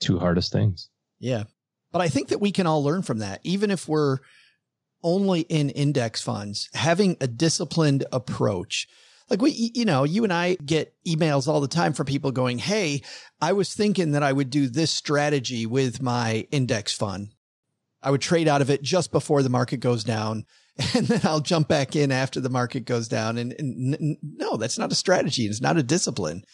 [0.00, 0.88] Two hardest things.
[1.18, 1.44] Yeah.
[1.92, 4.18] But I think that we can all learn from that, even if we're
[5.02, 8.88] only in index funds, having a disciplined approach.
[9.30, 12.58] Like we, you know, you and I get emails all the time from people going,
[12.58, 13.02] Hey,
[13.40, 17.34] I was thinking that I would do this strategy with my index fund.
[18.02, 20.44] I would trade out of it just before the market goes down
[20.94, 23.38] and then I'll jump back in after the market goes down.
[23.38, 25.46] And, and no, that's not a strategy.
[25.46, 26.44] It's not a discipline.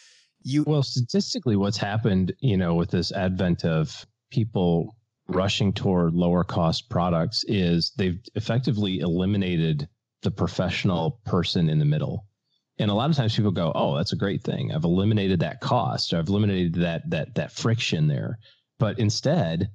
[0.43, 4.97] You well, statistically, what's happened, you know, with this advent of people
[5.29, 9.89] rushing toward lower cost products is they've effectively eliminated
[10.23, 12.25] the professional person in the middle.
[12.79, 14.73] And a lot of times people go, "Oh, that's a great thing.
[14.73, 16.15] I've eliminated that cost.
[16.15, 18.39] I've eliminated that that that friction there."
[18.79, 19.71] But instead,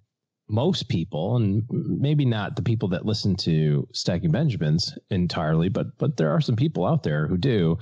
[0.50, 6.18] most people, and maybe not the people that listen to Stacking Benjamins entirely, but but
[6.18, 7.78] there are some people out there who do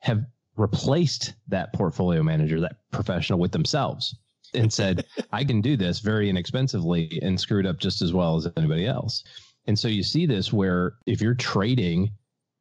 [0.00, 0.24] have
[0.56, 4.16] replaced that portfolio manager, that professional with themselves
[4.54, 8.48] and said, I can do this very inexpensively and screwed up just as well as
[8.56, 9.24] anybody else.
[9.66, 12.10] And so you see this where if you're trading,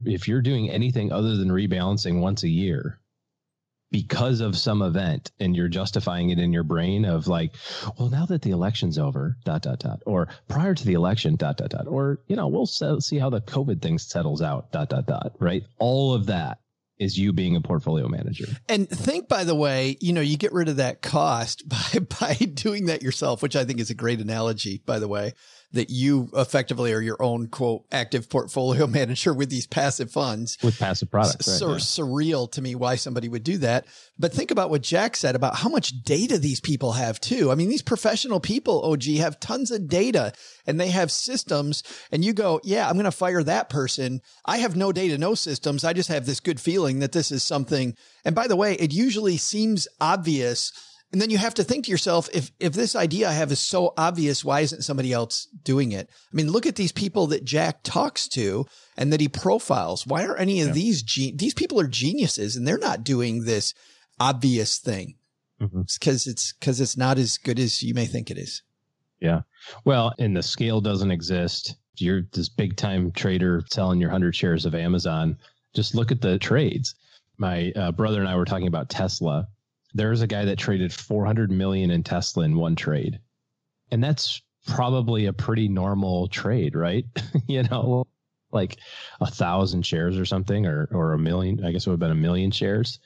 [0.05, 2.99] if you're doing anything other than rebalancing once a year,
[3.91, 7.53] because of some event and you're justifying it in your brain of like,
[7.99, 11.57] well, now that the election's over, dot, dot, dot, or prior to the election, dot,
[11.57, 15.07] dot, dot, or, you know, we'll see how the COVID thing settles out, dot, dot,
[15.07, 15.63] dot, right?
[15.77, 16.59] All of that
[17.01, 18.45] is you being a portfolio manager.
[18.69, 22.35] And think, by the way, you know, you get rid of that cost by, by
[22.35, 25.33] doing that yourself, which I think is a great analogy, by the way
[25.73, 30.77] that you effectively are your own quote active portfolio manager with these passive funds with
[30.77, 31.45] passive products.
[31.45, 31.79] So right, yeah.
[31.79, 33.85] surreal to me why somebody would do that.
[34.19, 37.51] But think about what Jack said about how much data these people have too.
[37.51, 40.33] I mean, these professional people, OG, have tons of data
[40.67, 41.83] and they have systems.
[42.11, 44.21] And you go, yeah, I'm going to fire that person.
[44.45, 45.83] I have no data, no systems.
[45.83, 47.95] I just have this good feeling that this is something.
[48.25, 50.71] And by the way, it usually seems obvious
[51.11, 53.59] and then you have to think to yourself, if, if this idea I have is
[53.59, 56.09] so obvious, why isn't somebody else doing it?
[56.09, 60.07] I mean, look at these people that Jack talks to and that he profiles.
[60.07, 60.73] Why are any of yeah.
[60.73, 63.73] these, ge- these people are geniuses and they're not doing this
[64.19, 65.15] obvious thing?
[65.61, 65.81] Mm-hmm.
[65.81, 68.63] It's cause it's, cause it's not as good as you may think it is.
[69.19, 69.41] Yeah.
[69.83, 71.75] Well, and the scale doesn't exist.
[71.97, 75.37] You're this big time trader selling your hundred shares of Amazon.
[75.75, 76.95] Just look at the trades.
[77.37, 79.47] My uh, brother and I were talking about Tesla
[79.93, 83.19] there's a guy that traded 400 million in Tesla in one trade.
[83.91, 87.05] And that's probably a pretty normal trade, right?
[87.47, 88.07] you know,
[88.51, 88.77] like
[89.19, 92.11] a thousand shares or something, or, or a million, I guess it would have been
[92.11, 92.99] a million shares.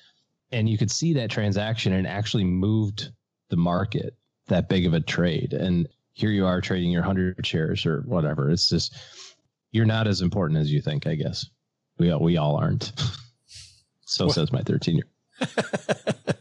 [0.52, 3.10] And you could see that transaction and actually moved
[3.50, 4.16] the market
[4.48, 5.54] that big of a trade.
[5.54, 8.52] And here you are trading your 100 shares or whatever.
[8.52, 8.96] It's just,
[9.72, 11.46] you're not as important as you think, I guess.
[11.98, 12.92] We, all, we all aren't.
[14.06, 15.06] so says my 13 year.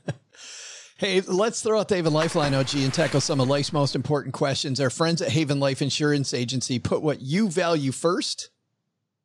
[1.05, 4.33] Hey, let's throw out the Haven Lifeline OG and tackle some of life's most important
[4.33, 4.81] questions.
[4.81, 8.49] Our friends at Haven Life Insurance Agency put what you value first.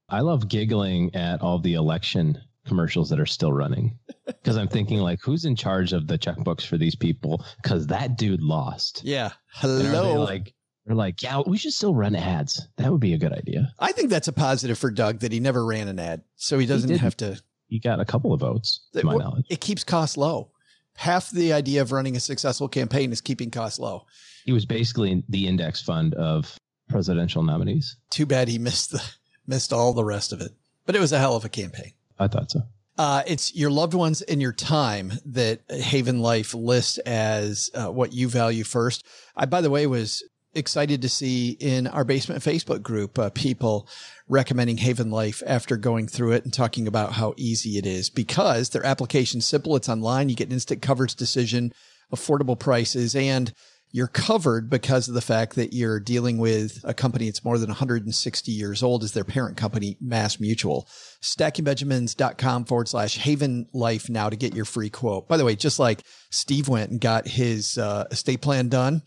[0.09, 4.99] I love giggling at all the election commercials that are still running because I'm thinking
[4.99, 7.45] like, who's in charge of the checkbooks for these people?
[7.63, 9.01] Because that dude lost.
[9.05, 9.31] Yeah.
[9.53, 10.21] Hello.
[10.21, 10.53] Like
[10.85, 12.67] they're like, yeah, we should still run ads.
[12.75, 13.71] That would be a good idea.
[13.79, 16.65] I think that's a positive for Doug that he never ran an ad, so he
[16.65, 17.41] doesn't he have to.
[17.67, 19.45] He got a couple of votes, to my knowledge.
[19.49, 20.51] It keeps costs low
[20.95, 24.05] half the idea of running a successful campaign is keeping costs low.
[24.45, 26.57] He was basically the index fund of
[26.89, 27.97] presidential nominees.
[28.09, 29.03] Too bad he missed the
[29.47, 30.51] missed all the rest of it.
[30.85, 31.93] But it was a hell of a campaign.
[32.17, 32.61] I thought so.
[32.97, 38.11] Uh, it's your loved ones and your time that Haven Life lists as uh, what
[38.11, 39.05] you value first.
[39.37, 40.21] I, by the way, was
[40.53, 43.87] excited to see in our basement Facebook group uh, people
[44.27, 48.69] recommending Haven Life after going through it and talking about how easy it is because
[48.69, 49.75] their application's simple.
[49.75, 50.29] It's online.
[50.29, 51.73] You get an instant coverage decision,
[52.13, 53.53] affordable prices, and
[53.91, 57.69] you're covered because of the fact that you're dealing with a company that's more than
[57.69, 60.87] 160 years old as their parent company, Mass Mutual.
[61.23, 65.27] StackingBenjamins.com forward slash Haven Life now to get your free quote.
[65.27, 69.01] By the way, just like Steve went and got his uh, estate plan done,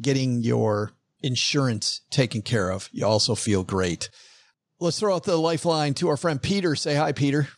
[0.00, 0.92] getting your
[1.22, 4.10] insurance taken care of, you also feel great.
[4.80, 6.76] Let's throw out the lifeline to our friend Peter.
[6.76, 7.48] Say hi, Peter.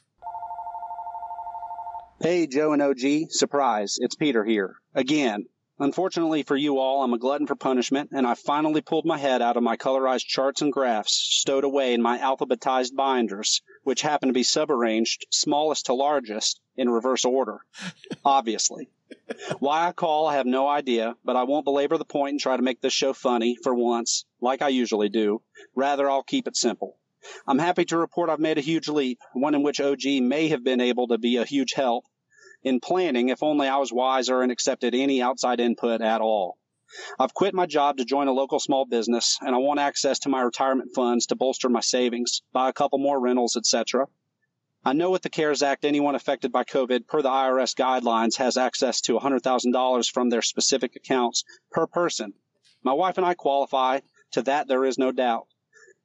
[2.20, 3.30] Hey, Joe and OG.
[3.30, 3.98] Surprise.
[4.00, 4.76] It's Peter here.
[4.94, 5.46] Again.
[5.78, 9.40] Unfortunately for you all, I'm a glutton for punishment, and I finally pulled my head
[9.40, 14.28] out of my colorized charts and graphs stowed away in my alphabetized binders, which happen
[14.28, 17.60] to be subarranged, smallest to largest, in reverse order.
[18.26, 18.90] Obviously.
[19.58, 22.56] Why I call, I have no idea, but I won't belabor the point and try
[22.56, 25.42] to make this show funny, for once, like I usually do.
[25.74, 26.96] Rather, I'll keep it simple.
[27.46, 30.64] I'm happy to report I've made a huge leap, one in which OG may have
[30.64, 32.04] been able to be a huge help
[32.62, 36.58] in planning if only I was wiser and accepted any outside input at all.
[37.18, 40.28] I've quit my job to join a local small business and I want access to
[40.28, 44.06] my retirement funds to bolster my savings, buy a couple more rentals, etc.
[44.82, 48.56] I know with the CARES Act, anyone affected by COVID per the IRS guidelines has
[48.56, 52.32] access to $100,000 from their specific accounts per person.
[52.82, 54.00] My wife and I qualify.
[54.32, 55.48] To that, there is no doubt.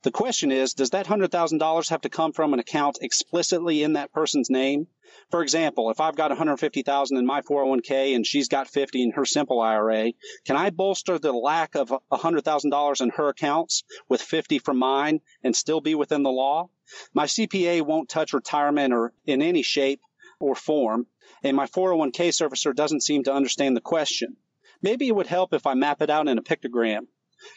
[0.05, 4.11] The question is, does that $100,000 have to come from an account explicitly in that
[4.11, 4.85] person's name?
[5.31, 9.25] For example, if I've got 150,000 in my 401k and she's got 50 in her
[9.25, 10.11] simple IRA,
[10.45, 15.55] can I bolster the lack of $100,000 in her accounts with 50 from mine and
[15.55, 16.69] still be within the law?
[17.15, 20.01] My CPA won't touch retirement or in any shape
[20.39, 21.07] or form,
[21.41, 24.37] and my 401k servicer doesn't seem to understand the question.
[24.83, 27.07] Maybe it would help if I map it out in a pictogram.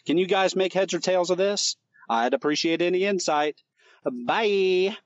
[0.06, 1.76] Can you guys make heads or tails of this?
[2.08, 3.60] I'd appreciate any insight.
[4.04, 4.96] Bye.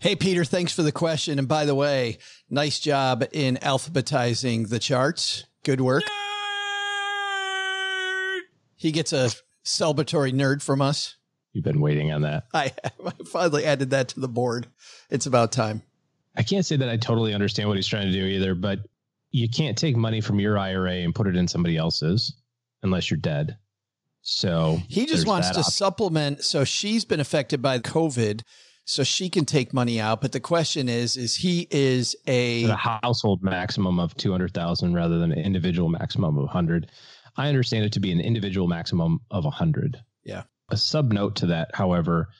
[0.00, 1.38] Hey, Peter, thanks for the question.
[1.38, 2.18] And by the way,
[2.50, 5.44] nice job in alphabetizing the charts.
[5.62, 6.04] Good work.
[6.04, 6.10] Nerd!
[8.76, 9.30] He gets a
[9.64, 11.16] celebratory nerd from us.
[11.52, 12.44] You've been waiting on that.
[12.52, 12.72] I,
[13.06, 14.66] I finally added that to the board.
[15.08, 15.82] It's about time.
[16.36, 18.80] I can't say that I totally understand what he's trying to do either, but
[19.30, 22.34] you can't take money from your IRA and put it in somebody else's
[22.82, 23.56] unless you're dead.
[24.26, 25.70] So he just wants to option.
[25.70, 26.44] supplement.
[26.44, 28.40] So she's been affected by COVID,
[28.86, 30.22] so she can take money out.
[30.22, 34.94] But the question is, is he is a, a household maximum of two hundred thousand
[34.94, 36.90] rather than an individual maximum of hundred.
[37.36, 39.98] I understand it to be an individual maximum of a hundred.
[40.24, 40.44] Yeah.
[40.70, 42.30] A sub note to that, however,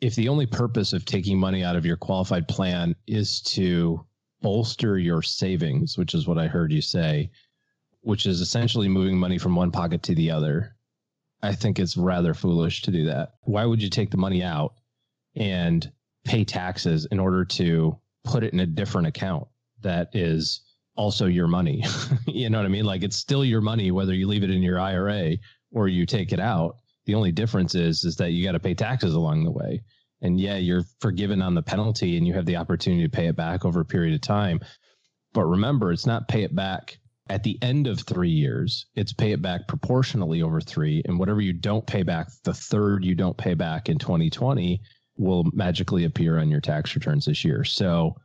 [0.00, 4.06] if the only purpose of taking money out of your qualified plan is to
[4.42, 7.32] bolster your savings, which is what I heard you say,
[8.02, 10.75] which is essentially moving money from one pocket to the other
[11.42, 13.34] I think it's rather foolish to do that.
[13.42, 14.74] Why would you take the money out
[15.34, 15.90] and
[16.24, 19.46] pay taxes in order to put it in a different account
[19.82, 20.62] that is
[20.96, 21.84] also your money?
[22.26, 22.84] you know what I mean?
[22.84, 25.36] Like it's still your money whether you leave it in your IRA
[25.72, 26.76] or you take it out.
[27.04, 29.82] The only difference is is that you got to pay taxes along the way.
[30.22, 33.36] And yeah, you're forgiven on the penalty and you have the opportunity to pay it
[33.36, 34.60] back over a period of time.
[35.34, 36.98] But remember, it's not pay it back
[37.28, 41.02] at the end of three years, it's pay it back proportionally over three.
[41.06, 44.80] And whatever you don't pay back, the third you don't pay back in 2020
[45.16, 47.64] will magically appear on your tax returns this year.
[47.64, 48.16] So,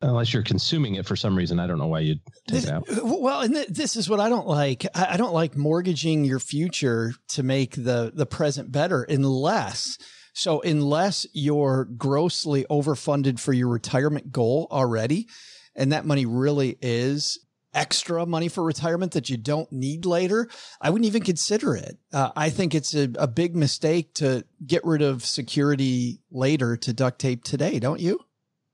[0.00, 2.70] unless you're consuming it for some reason, I don't know why you'd take this, it
[2.70, 2.84] out.
[3.02, 4.86] Well, and th- this is what I don't like.
[4.94, 9.98] I, I don't like mortgaging your future to make the the present better, unless.
[10.34, 15.28] So, unless you're grossly overfunded for your retirement goal already,
[15.76, 17.38] and that money really is
[17.74, 20.48] extra money for retirement that you don't need later,
[20.80, 21.98] I wouldn't even consider it.
[22.12, 26.92] Uh, I think it's a, a big mistake to get rid of security later to
[26.92, 28.20] duct tape today, don't you?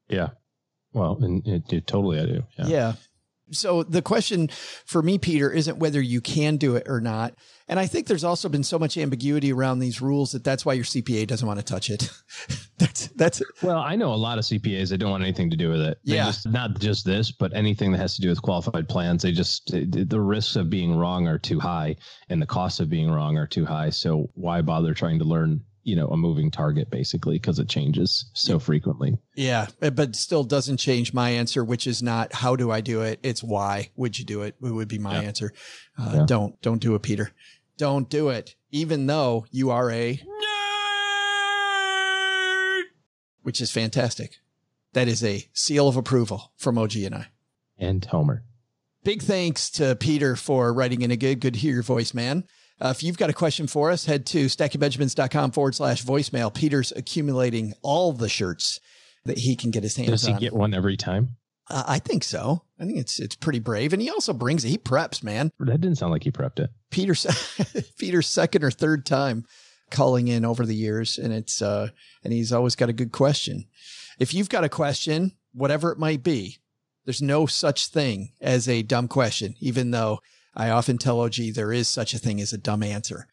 [0.08, 0.30] Yeah.
[0.92, 2.42] Well, and it, it totally I do.
[2.58, 2.66] Yeah.
[2.66, 2.92] yeah.
[3.50, 4.48] So the question
[4.86, 7.34] for me, Peter, isn't whether you can do it or not.
[7.68, 10.74] And I think there's also been so much ambiguity around these rules that that's why
[10.74, 12.10] your CPA doesn't want to touch it.
[12.78, 15.70] that's that's well, I know a lot of CPAs that don't want anything to do
[15.70, 15.98] with it.
[16.04, 19.22] They yeah, just, not just this, but anything that has to do with qualified plans.
[19.22, 21.96] They just the risks of being wrong are too high,
[22.28, 23.90] and the costs of being wrong are too high.
[23.90, 28.30] So why bother trying to learn you know a moving target basically because it changes
[28.32, 29.16] so frequently.
[29.36, 33.20] Yeah but still doesn't change my answer which is not how do i do it?
[33.22, 34.56] It's why would you do it?
[34.62, 35.28] It would be my yeah.
[35.28, 35.52] answer.
[35.98, 36.24] Uh, yeah.
[36.26, 37.30] don't don't do it peter.
[37.76, 40.24] Don't do it even though you are a nerd!
[43.42, 44.38] Which is fantastic.
[44.94, 47.26] That is a seal of approval from og and i.
[47.78, 48.42] And homer.
[49.02, 52.44] Big thanks to peter for writing in a good good to hear your voice man
[52.80, 56.52] uh, if you've got a question for us, head to stackingbenjamins.com forward slash voicemail.
[56.52, 58.80] Peter's accumulating all the shirts
[59.24, 60.12] that he can get his hands on.
[60.12, 60.40] Does he on.
[60.40, 61.36] get one every time?
[61.70, 62.62] Uh, I think so.
[62.78, 64.68] I think it's it's pretty brave, and he also brings it.
[64.68, 65.50] He preps, man.
[65.58, 66.70] That didn't sound like he prepped it.
[66.90, 67.26] Peter's
[67.98, 69.46] Peter's second or third time
[69.90, 71.88] calling in over the years, and it's uh
[72.22, 73.64] and he's always got a good question.
[74.18, 76.58] If you've got a question, whatever it might be,
[77.06, 80.20] there's no such thing as a dumb question, even though
[80.56, 83.26] I often tell OG there is such a thing as a dumb answer.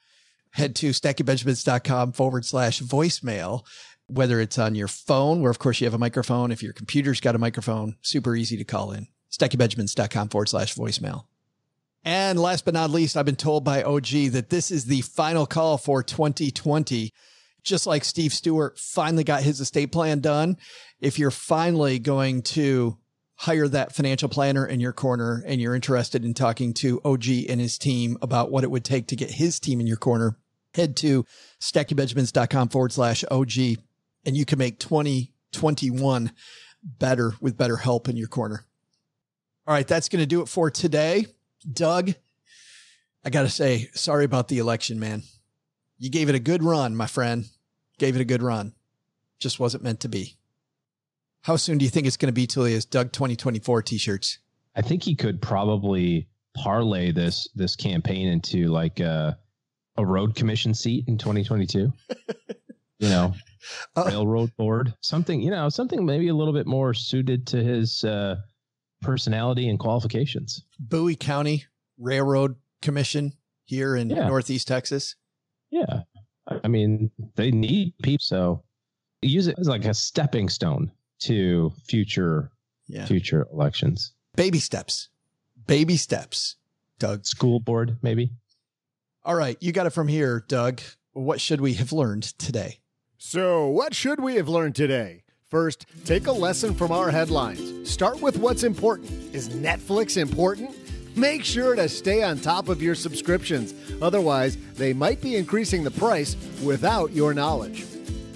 [0.52, 3.66] Head to stackingbenjamins.com forward slash voicemail,
[4.08, 6.52] whether it's on your phone, where of course you have a microphone.
[6.52, 9.08] If your computer's got a microphone, super easy to call in.
[9.32, 11.26] stackingbenjamins.com forward slash voicemail.
[12.04, 15.46] And last but not least, I've been told by OG that this is the final
[15.46, 17.12] call for 2020.
[17.64, 20.58] Just like Steve Stewart finally got his estate plan done.
[21.00, 22.98] If you're finally going to
[23.42, 27.60] hire that financial planner in your corner and you're interested in talking to OG and
[27.60, 30.38] his team about what it would take to get his team in your corner,
[30.76, 31.26] head to
[31.60, 33.58] stackingbenjamins.com forward slash OG
[34.26, 36.32] and you can make 2021
[36.84, 38.64] better with better help in your corner.
[39.66, 39.88] All right.
[39.88, 41.26] That's going to do it for today.
[41.68, 42.14] Doug,
[43.26, 45.24] I got to say, sorry about the election, man.
[45.98, 47.46] You gave it a good run, my friend.
[47.98, 48.74] Gave it a good run.
[49.40, 50.38] Just wasn't meant to be.
[51.44, 54.40] How soon do you think it's going to be till he has Doug 2024 t-shirts?
[54.76, 59.38] I think he could probably parlay this this campaign into like a,
[59.98, 61.92] a road commission seat in 2022.
[63.00, 63.34] you know,
[63.96, 68.04] Uh, railroad board, something, you know, something maybe a little bit more suited to his
[68.04, 68.36] uh,
[69.02, 70.64] personality and qualifications.
[70.80, 71.66] Bowie County
[71.98, 73.34] Railroad Commission
[73.66, 74.28] here in Yeah.
[74.28, 75.16] Northeast Texas.
[75.72, 76.02] Yeah.
[76.48, 78.24] I I mean, they need people.
[78.24, 78.64] So
[79.22, 80.92] use it as like a stepping stone
[81.22, 82.52] to future
[82.88, 83.06] Yeah.
[83.06, 84.14] future elections.
[84.36, 85.10] Baby steps.
[85.68, 86.56] Baby steps.
[87.00, 87.26] Doug.
[87.26, 88.32] School board, maybe.
[89.24, 89.58] All right.
[89.60, 90.82] You got it from here, Doug.
[91.14, 92.80] What should we have learned today?
[93.18, 95.24] So, what should we have learned today?
[95.50, 97.90] First, take a lesson from our headlines.
[97.90, 99.12] Start with what's important.
[99.36, 100.72] Is Netflix important?
[101.18, 103.74] Make sure to stay on top of your subscriptions.
[104.02, 107.86] Otherwise, they might be increasing the price without your knowledge.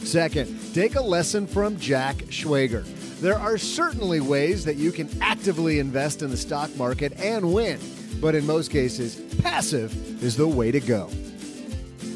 [0.06, 2.86] Second, take a lesson from Jack Schwager.
[3.20, 7.80] There are certainly ways that you can actively invest in the stock market and win,
[8.22, 11.10] but in most cases, passive is the way to go.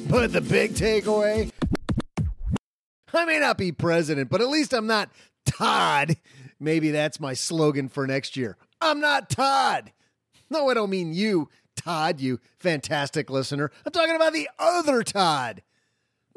[0.07, 1.51] But the big takeaway
[3.13, 5.09] I may not be president, but at least I'm not
[5.45, 6.15] Todd.
[6.59, 8.57] Maybe that's my slogan for next year.
[8.81, 9.91] I'm not Todd.
[10.49, 13.71] No, I don't mean you, Todd, you fantastic listener.
[13.85, 15.63] I'm talking about the other Todd.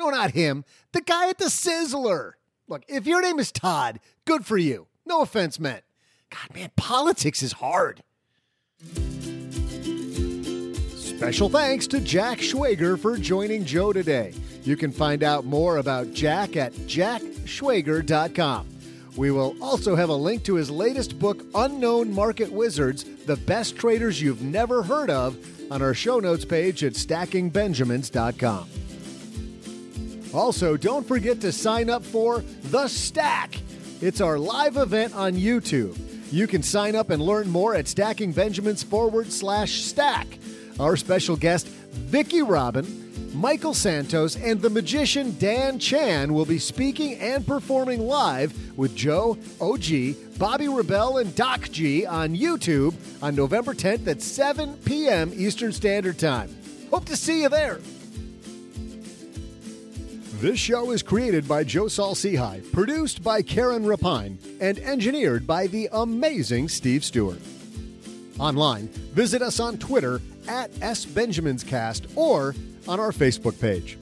[0.02, 0.64] No, not him.
[0.90, 2.32] The guy at the Sizzler.
[2.66, 4.88] Look, if your name is Todd, good for you.
[5.06, 5.84] No offense meant.
[6.28, 8.02] God, man, politics is hard.
[10.96, 14.34] Special thanks to Jack Schwager for joining Joe today.
[14.64, 18.68] You can find out more about Jack at jackschwager.com.
[19.16, 23.76] We will also have a link to his latest book, Unknown Market Wizards The Best
[23.76, 25.36] Traders You've Never Heard of,
[25.70, 28.81] on our show notes page at stackingbenjamins.com.
[30.32, 33.56] Also, don't forget to sign up for The Stack.
[34.00, 35.98] It's our live event on YouTube.
[36.32, 40.26] You can sign up and learn more at Stacking Benjamins forward slash stack.
[40.80, 43.02] Our special guest, Vicki Robin,
[43.34, 49.36] Michael Santos, and the magician Dan Chan will be speaking and performing live with Joe,
[49.60, 55.32] OG, Bobbi Rebell, and Doc G on YouTube on November 10th at 7 p.m.
[55.34, 56.48] Eastern Standard Time.
[56.90, 57.78] Hope to see you there.
[60.42, 65.88] This show is created by Joe Saul-Sehy, produced by Karen Rapine, and engineered by the
[65.92, 67.38] amazing Steve Stewart.
[68.40, 72.56] Online, visit us on Twitter at SBenjaminsCast or
[72.88, 73.96] on our Facebook page.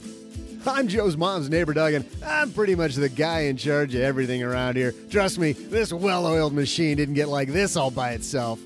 [0.65, 4.41] I'm Joe's mom's neighbor, Doug, and I'm pretty much the guy in charge of everything
[4.41, 4.95] around here.
[5.11, 8.59] Trust me, this well oiled machine didn't get like this all by itself.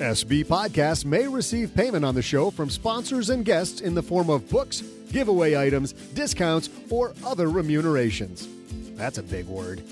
[0.00, 4.30] SB Podcasts may receive payment on the show from sponsors and guests in the form
[4.30, 4.80] of books,
[5.12, 8.48] giveaway items, discounts, or other remunerations.
[8.96, 9.82] That's a big word.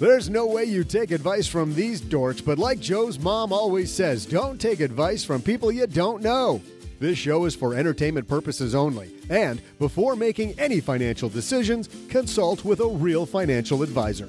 [0.00, 4.24] There's no way you take advice from these dorks, but like Joe's mom always says,
[4.24, 6.62] don't take advice from people you don't know.
[6.98, 12.80] This show is for entertainment purposes only, and before making any financial decisions, consult with
[12.80, 14.28] a real financial advisor.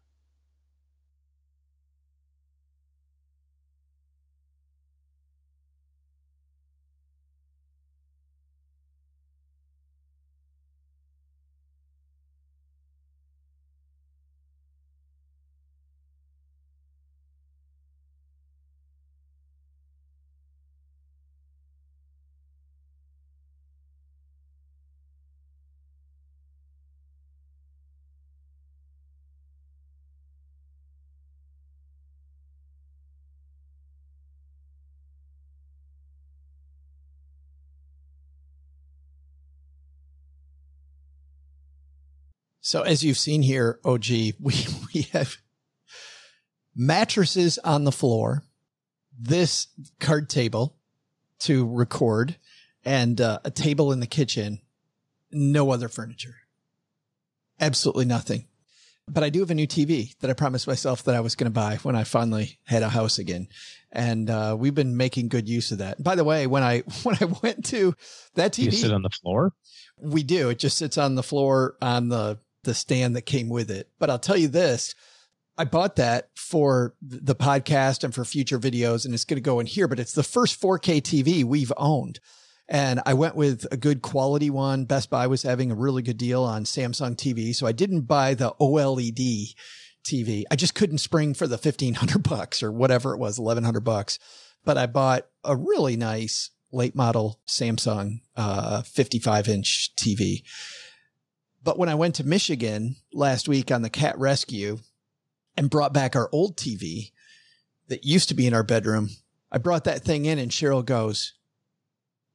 [42.71, 44.05] So as you've seen here, OG,
[44.39, 44.55] we,
[44.93, 45.35] we have
[46.73, 48.43] mattresses on the floor,
[49.19, 49.67] this
[49.99, 50.77] card table
[51.39, 52.37] to record,
[52.85, 54.61] and uh, a table in the kitchen.
[55.33, 56.35] No other furniture.
[57.59, 58.45] Absolutely nothing.
[59.05, 61.51] But I do have a new TV that I promised myself that I was going
[61.51, 63.49] to buy when I finally had a house again.
[63.91, 66.01] And uh, we've been making good use of that.
[66.01, 67.95] By the way, when I when I went to
[68.35, 69.51] that TV, You sit on the floor.
[69.97, 70.47] we do.
[70.47, 73.89] It just sits on the floor on the the stand that came with it.
[73.99, 74.95] But I'll tell you this.
[75.57, 79.59] I bought that for the podcast and for future videos and it's going to go
[79.59, 82.19] in here, but it's the first 4K TV we've owned.
[82.67, 84.85] And I went with a good quality one.
[84.85, 87.53] Best Buy was having a really good deal on Samsung TV.
[87.53, 89.55] So I didn't buy the OLED
[90.05, 90.43] TV.
[90.49, 94.19] I just couldn't spring for the 1500 bucks or whatever it was, 1100 bucks.
[94.63, 100.43] But I bought a really nice late model Samsung, uh, 55 inch TV.
[101.63, 104.79] But when I went to Michigan last week on the cat rescue,
[105.57, 107.11] and brought back our old TV
[107.87, 109.09] that used to be in our bedroom.
[109.51, 111.33] I brought that thing in and Cheryl goes,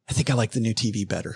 [0.09, 1.35] I think I like the new TV better.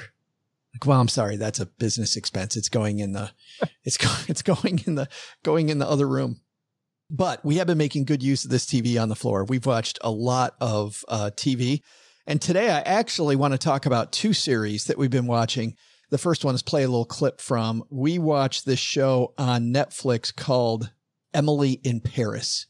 [0.74, 2.56] Like, well, I'm sorry, that's a business expense.
[2.56, 3.30] It's going in the,
[3.84, 5.08] it's going, it's going in the,
[5.42, 6.40] going in the other room.
[7.08, 9.44] But we have been making good use of this TV on the floor.
[9.44, 11.80] We've watched a lot of uh, TV.
[12.24, 15.74] And today I actually want to talk about two series that we've been watching.
[16.10, 17.84] The first one is play a little clip from.
[17.88, 20.90] We watched this show on Netflix called
[21.32, 22.66] Emily in Paris.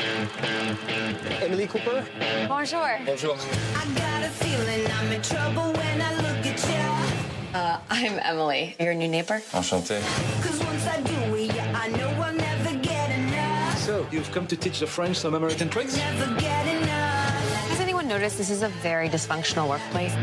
[0.00, 2.04] Emily Cooper.
[2.48, 2.98] Bonjour.
[3.06, 3.36] Bonjour.
[3.76, 7.56] I got a feeling I'm in trouble when I look at you.
[7.56, 8.74] Uh, I'm Emily.
[8.80, 9.40] Your new neighbor?
[9.52, 10.02] Enchanté.
[10.42, 13.78] Cause once I do it, I know I'll never get enough.
[13.78, 15.96] So, you've come to teach the French some American tricks?
[15.96, 17.68] Never get enough.
[17.68, 20.14] Has anyone noticed this is a very dysfunctional workplace?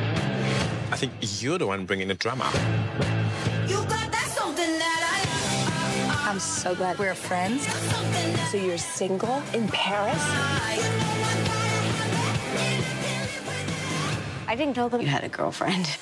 [0.90, 2.46] I think you're the one bringing the drama.
[3.68, 5.02] You got that something that
[6.24, 7.68] I I'm so glad we're friends.
[8.52, 10.22] So you're single in Paris?
[14.48, 15.98] I didn't know that you had a girlfriend.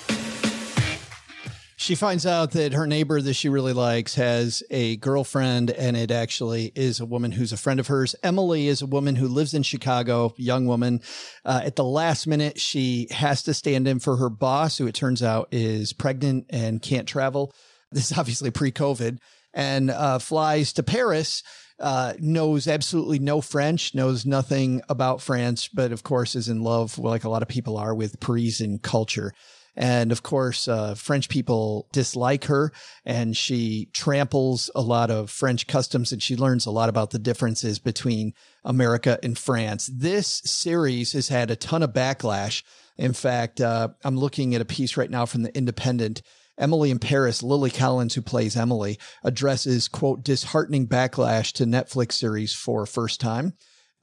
[1.77, 6.09] She finds out that her neighbor that she really likes has a girlfriend, and it
[6.09, 8.15] actually is a woman who's a friend of hers.
[8.23, 11.01] Emily is a woman who lives in Chicago, young woman.
[11.43, 14.95] Uh, at the last minute, she has to stand in for her boss, who it
[14.95, 17.53] turns out is pregnant and can't travel.
[17.91, 19.17] This is obviously pre COVID,
[19.53, 21.43] and uh, flies to Paris.
[21.77, 26.97] Uh, knows absolutely no French, knows nothing about France, but of course is in love,
[26.97, 29.33] like a lot of people are, with Parisian culture.
[29.75, 32.71] And of course, uh, French people dislike her
[33.03, 37.19] and she tramples a lot of French customs and she learns a lot about the
[37.19, 38.33] differences between
[38.63, 39.89] America and France.
[39.93, 42.63] This series has had a ton of backlash.
[42.97, 46.21] In fact, uh, I'm looking at a piece right now from the Independent.
[46.57, 52.53] Emily in Paris, Lily Collins, who plays Emily, addresses, quote, disheartening backlash to Netflix series
[52.53, 53.55] for first time.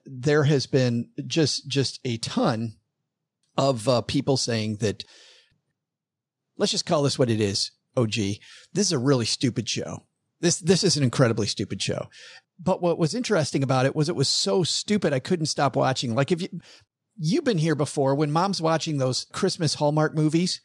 [0.04, 2.74] There has been just, just a ton
[3.56, 5.04] of uh, people saying that
[6.62, 7.72] let's just call this what it is.
[7.96, 8.14] OG.
[8.72, 10.04] This is a really stupid show.
[10.40, 12.06] This, this is an incredibly stupid show.
[12.56, 15.12] But what was interesting about it was it was so stupid.
[15.12, 16.14] I couldn't stop watching.
[16.14, 16.48] Like if you,
[17.18, 20.60] you've been here before when mom's watching those Christmas Hallmark movies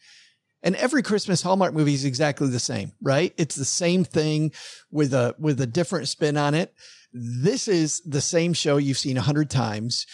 [0.61, 3.33] and every Christmas Hallmark movie is exactly the same, right?
[3.35, 4.51] It's the same thing
[4.91, 6.75] with a, with a different spin on it.
[7.11, 10.05] This is the same show you've seen a hundred times.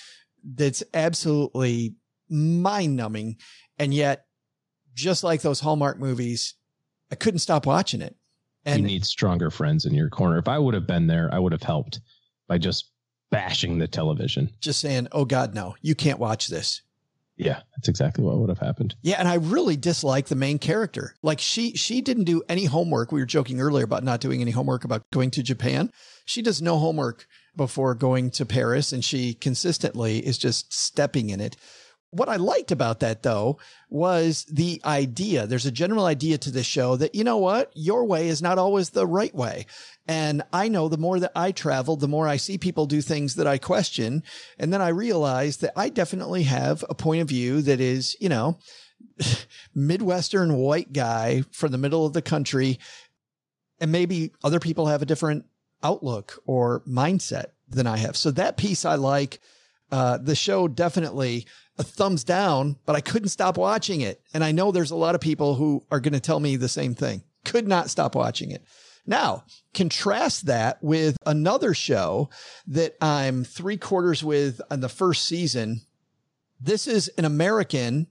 [0.46, 1.96] That's absolutely
[2.30, 3.36] mind numbing.
[3.78, 4.28] And yet
[4.94, 6.56] just like those Hallmark movies,
[7.12, 8.16] I couldn't stop watching it.
[8.66, 10.38] And you need stronger friends in your corner.
[10.38, 12.00] If I would have been there, I would have helped
[12.48, 12.90] by just
[13.30, 14.50] bashing the television.
[14.62, 16.82] Just saying, oh God, no, you can't watch this.
[17.36, 18.96] Yeah, that's exactly what would have happened.
[19.02, 21.16] Yeah, and I really dislike the main character.
[21.24, 23.12] Like she she didn't do any homework.
[23.12, 25.92] We were joking earlier about not doing any homework about going to Japan.
[26.26, 27.26] She does no homework
[27.56, 31.56] before going to Paris and she consistently is just stepping in it.
[32.14, 33.60] What I liked about that though
[33.90, 35.48] was the idea.
[35.48, 37.72] There's a general idea to this show that, you know what?
[37.76, 39.66] Your way is not always the right way.
[40.08, 43.36] And I know the more that I travel, the more I see people do things
[43.36, 44.24] that I question.
[44.60, 48.30] And then I realize that I definitely have a point of view that is, you
[48.30, 48.60] know,
[49.76, 52.80] Midwestern white guy from the middle of the country.
[53.80, 55.46] And maybe other people have a different
[55.84, 58.18] outlook or mindset than I have.
[58.18, 59.40] So that piece I like.
[59.92, 61.46] Uh, the show definitely
[61.78, 64.22] a thumbs down, but I couldn't stop watching it.
[64.34, 66.70] And I know there's a lot of people who are going to tell me the
[66.70, 67.24] same thing.
[67.46, 68.64] Could not stop watching it.
[69.06, 69.44] Now,
[69.74, 72.30] contrast that with another show
[72.68, 75.82] that I'm three quarters with on the first season.
[76.62, 78.08] This is an American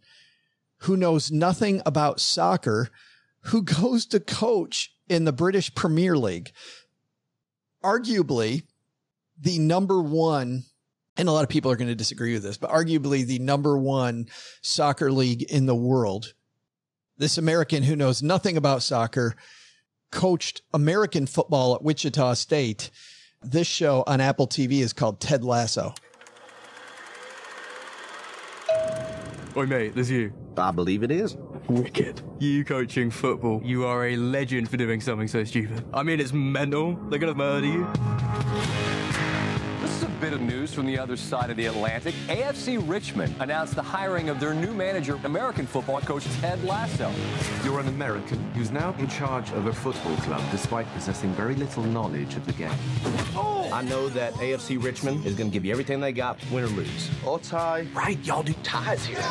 [0.79, 2.91] who knows nothing about soccer,
[3.45, 6.53] who goes to coach in the British Premier League.
[7.83, 8.65] Arguably
[9.39, 10.65] the number one
[11.17, 13.77] and a lot of people are going to disagree with this, but arguably the number
[13.77, 14.27] one
[14.63, 16.35] soccer league in the world.
[17.19, 19.35] This American who knows nothing about soccer
[20.11, 22.91] coached American football at Wichita State.
[23.43, 25.95] This show on Apple TV is called Ted Lasso.
[29.55, 30.33] Oi, mate, there's you.
[30.57, 31.37] I believe it is.
[31.69, 32.23] Wicked.
[32.39, 33.61] You coaching football.
[33.63, 35.85] You are a legend for doing something so stupid.
[35.93, 36.95] I mean, it's mental.
[37.11, 39.02] They're gonna murder you
[40.23, 42.15] bit of news from the other side of the Atlantic.
[42.29, 47.11] AFC Richmond announced the hiring of their new manager, American football coach Ted Lasso.
[47.65, 51.83] You're an American who's now in charge of a football club despite possessing very little
[51.83, 52.71] knowledge of the game.
[53.35, 53.69] Oh!
[53.73, 56.69] I know that AFC Richmond is going to give you everything they got, win or
[56.69, 57.11] lose.
[57.27, 57.85] Or tie.
[57.93, 59.17] Right, y'all do ties here.
[59.17, 59.27] Did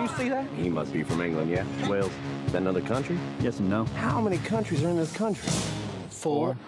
[0.00, 0.46] you see that?
[0.56, 1.66] He must be from England, yeah?
[1.90, 2.10] Wales.
[2.46, 3.18] Is that another country?
[3.42, 3.84] Yes and no.
[3.96, 5.52] How many countries are in this country?
[6.20, 6.58] Four.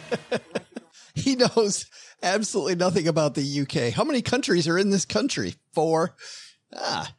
[1.14, 1.84] he knows
[2.22, 3.92] absolutely nothing about the UK.
[3.92, 5.56] How many countries are in this country?
[5.72, 6.16] Four.
[6.74, 7.12] Ah.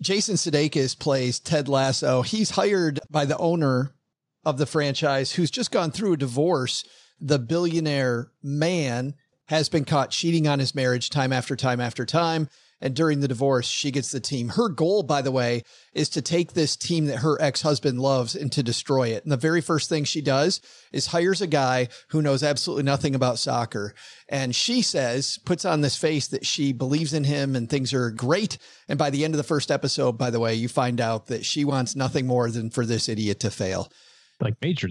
[0.00, 2.22] Jason Sudeikis plays Ted Lasso.
[2.22, 3.92] He's hired by the owner
[4.44, 6.84] of the franchise who's just gone through a divorce.
[7.20, 9.14] The billionaire man
[9.46, 12.48] has been caught cheating on his marriage time after time after time.
[12.80, 14.50] And during the divorce, she gets the team.
[14.50, 15.62] Her goal, by the way,
[15.92, 19.22] is to take this team that her ex husband loves and to destroy it.
[19.22, 20.60] And the very first thing she does
[20.92, 23.94] is hires a guy who knows absolutely nothing about soccer.
[24.28, 28.10] And she says, puts on this face that she believes in him and things are
[28.10, 28.56] great.
[28.88, 31.44] And by the end of the first episode, by the way, you find out that
[31.44, 33.92] she wants nothing more than for this idiot to fail.
[34.40, 34.88] Like Major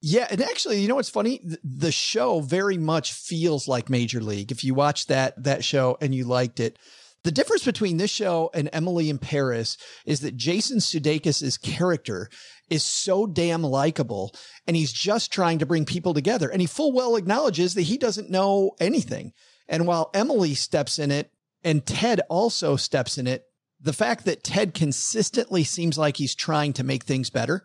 [0.00, 1.40] Yeah, and actually, you know what's funny?
[1.64, 4.52] The show very much feels like Major League.
[4.52, 6.78] If you watch that that show and you liked it,
[7.24, 12.28] the difference between this show and Emily in Paris is that Jason Sudeikis' character
[12.68, 14.34] is so damn likable
[14.66, 16.48] and he's just trying to bring people together.
[16.48, 19.32] And he full well acknowledges that he doesn't know anything.
[19.68, 21.30] And while Emily steps in it
[21.62, 23.44] and Ted also steps in it,
[23.80, 27.62] the fact that Ted consistently seems like he's trying to make things better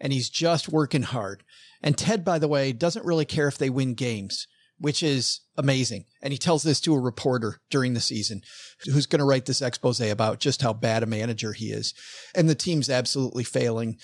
[0.00, 1.44] and he's just working hard.
[1.82, 4.46] And Ted, by the way, doesn't really care if they win games
[4.78, 6.04] which is amazing.
[6.22, 8.42] And he tells this to a reporter during the season
[8.84, 11.94] who's going to write this expose about just how bad a manager he is.
[12.34, 13.98] And the team's absolutely failing.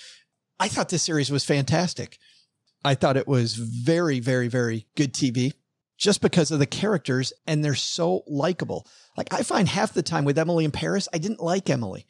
[0.58, 2.18] I thought this series was fantastic.
[2.84, 5.52] I thought it was very, very, very good TV
[5.96, 8.86] just because of the characters and they're so likable.
[9.16, 12.06] Like I find half the time with Emily in Paris, I didn't like Emily.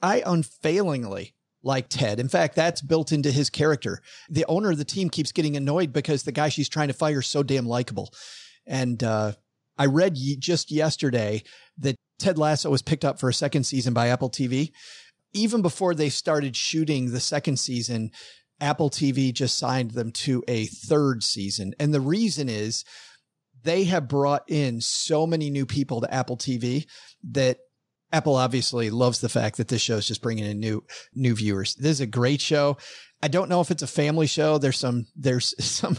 [0.00, 1.34] I unfailingly
[1.68, 2.18] like Ted.
[2.18, 4.00] In fact, that's built into his character.
[4.28, 7.20] The owner of the team keeps getting annoyed because the guy she's trying to fire
[7.20, 8.12] is so damn likable.
[8.66, 9.32] And uh,
[9.76, 11.42] I read just yesterday
[11.78, 14.72] that Ted Lasso was picked up for a second season by Apple TV.
[15.34, 18.10] Even before they started shooting the second season,
[18.60, 21.74] Apple TV just signed them to a third season.
[21.78, 22.84] And the reason is
[23.62, 26.86] they have brought in so many new people to Apple TV
[27.30, 27.58] that
[28.12, 31.74] Apple obviously loves the fact that this show is just bringing in new new viewers.
[31.74, 32.78] This is a great show.
[33.22, 34.58] I don't know if it's a family show.
[34.58, 35.98] There's some there's some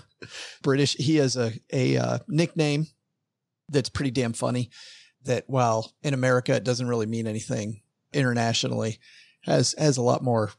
[0.63, 0.95] British.
[0.95, 2.87] He has a a uh, nickname
[3.69, 4.69] that's pretty damn funny.
[5.25, 7.81] That while in America it doesn't really mean anything,
[8.13, 8.99] internationally
[9.41, 10.51] has has a lot more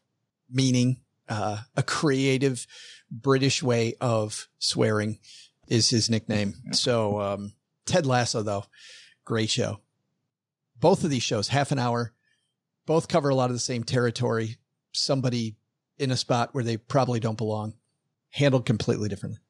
[0.51, 0.99] meaning.
[1.29, 2.67] Uh, a creative
[3.09, 5.21] British way of swearing
[5.69, 6.55] is his nickname.
[6.73, 7.53] So um,
[7.87, 8.65] Ted Lasso, though,
[9.25, 9.79] great show
[10.81, 12.13] both of these shows, half an hour,
[12.87, 14.57] both cover a lot of the same territory.
[14.93, 15.57] Somebody
[15.99, 17.75] in a spot where they probably don't belong,
[18.31, 19.41] handled completely differently.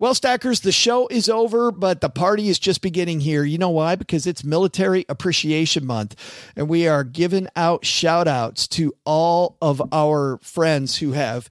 [0.00, 3.42] Well, Stackers, the show is over, but the party is just beginning here.
[3.42, 3.96] You know why?
[3.96, 6.14] Because it's Military Appreciation Month,
[6.54, 11.50] and we are giving out shout outs to all of our friends who have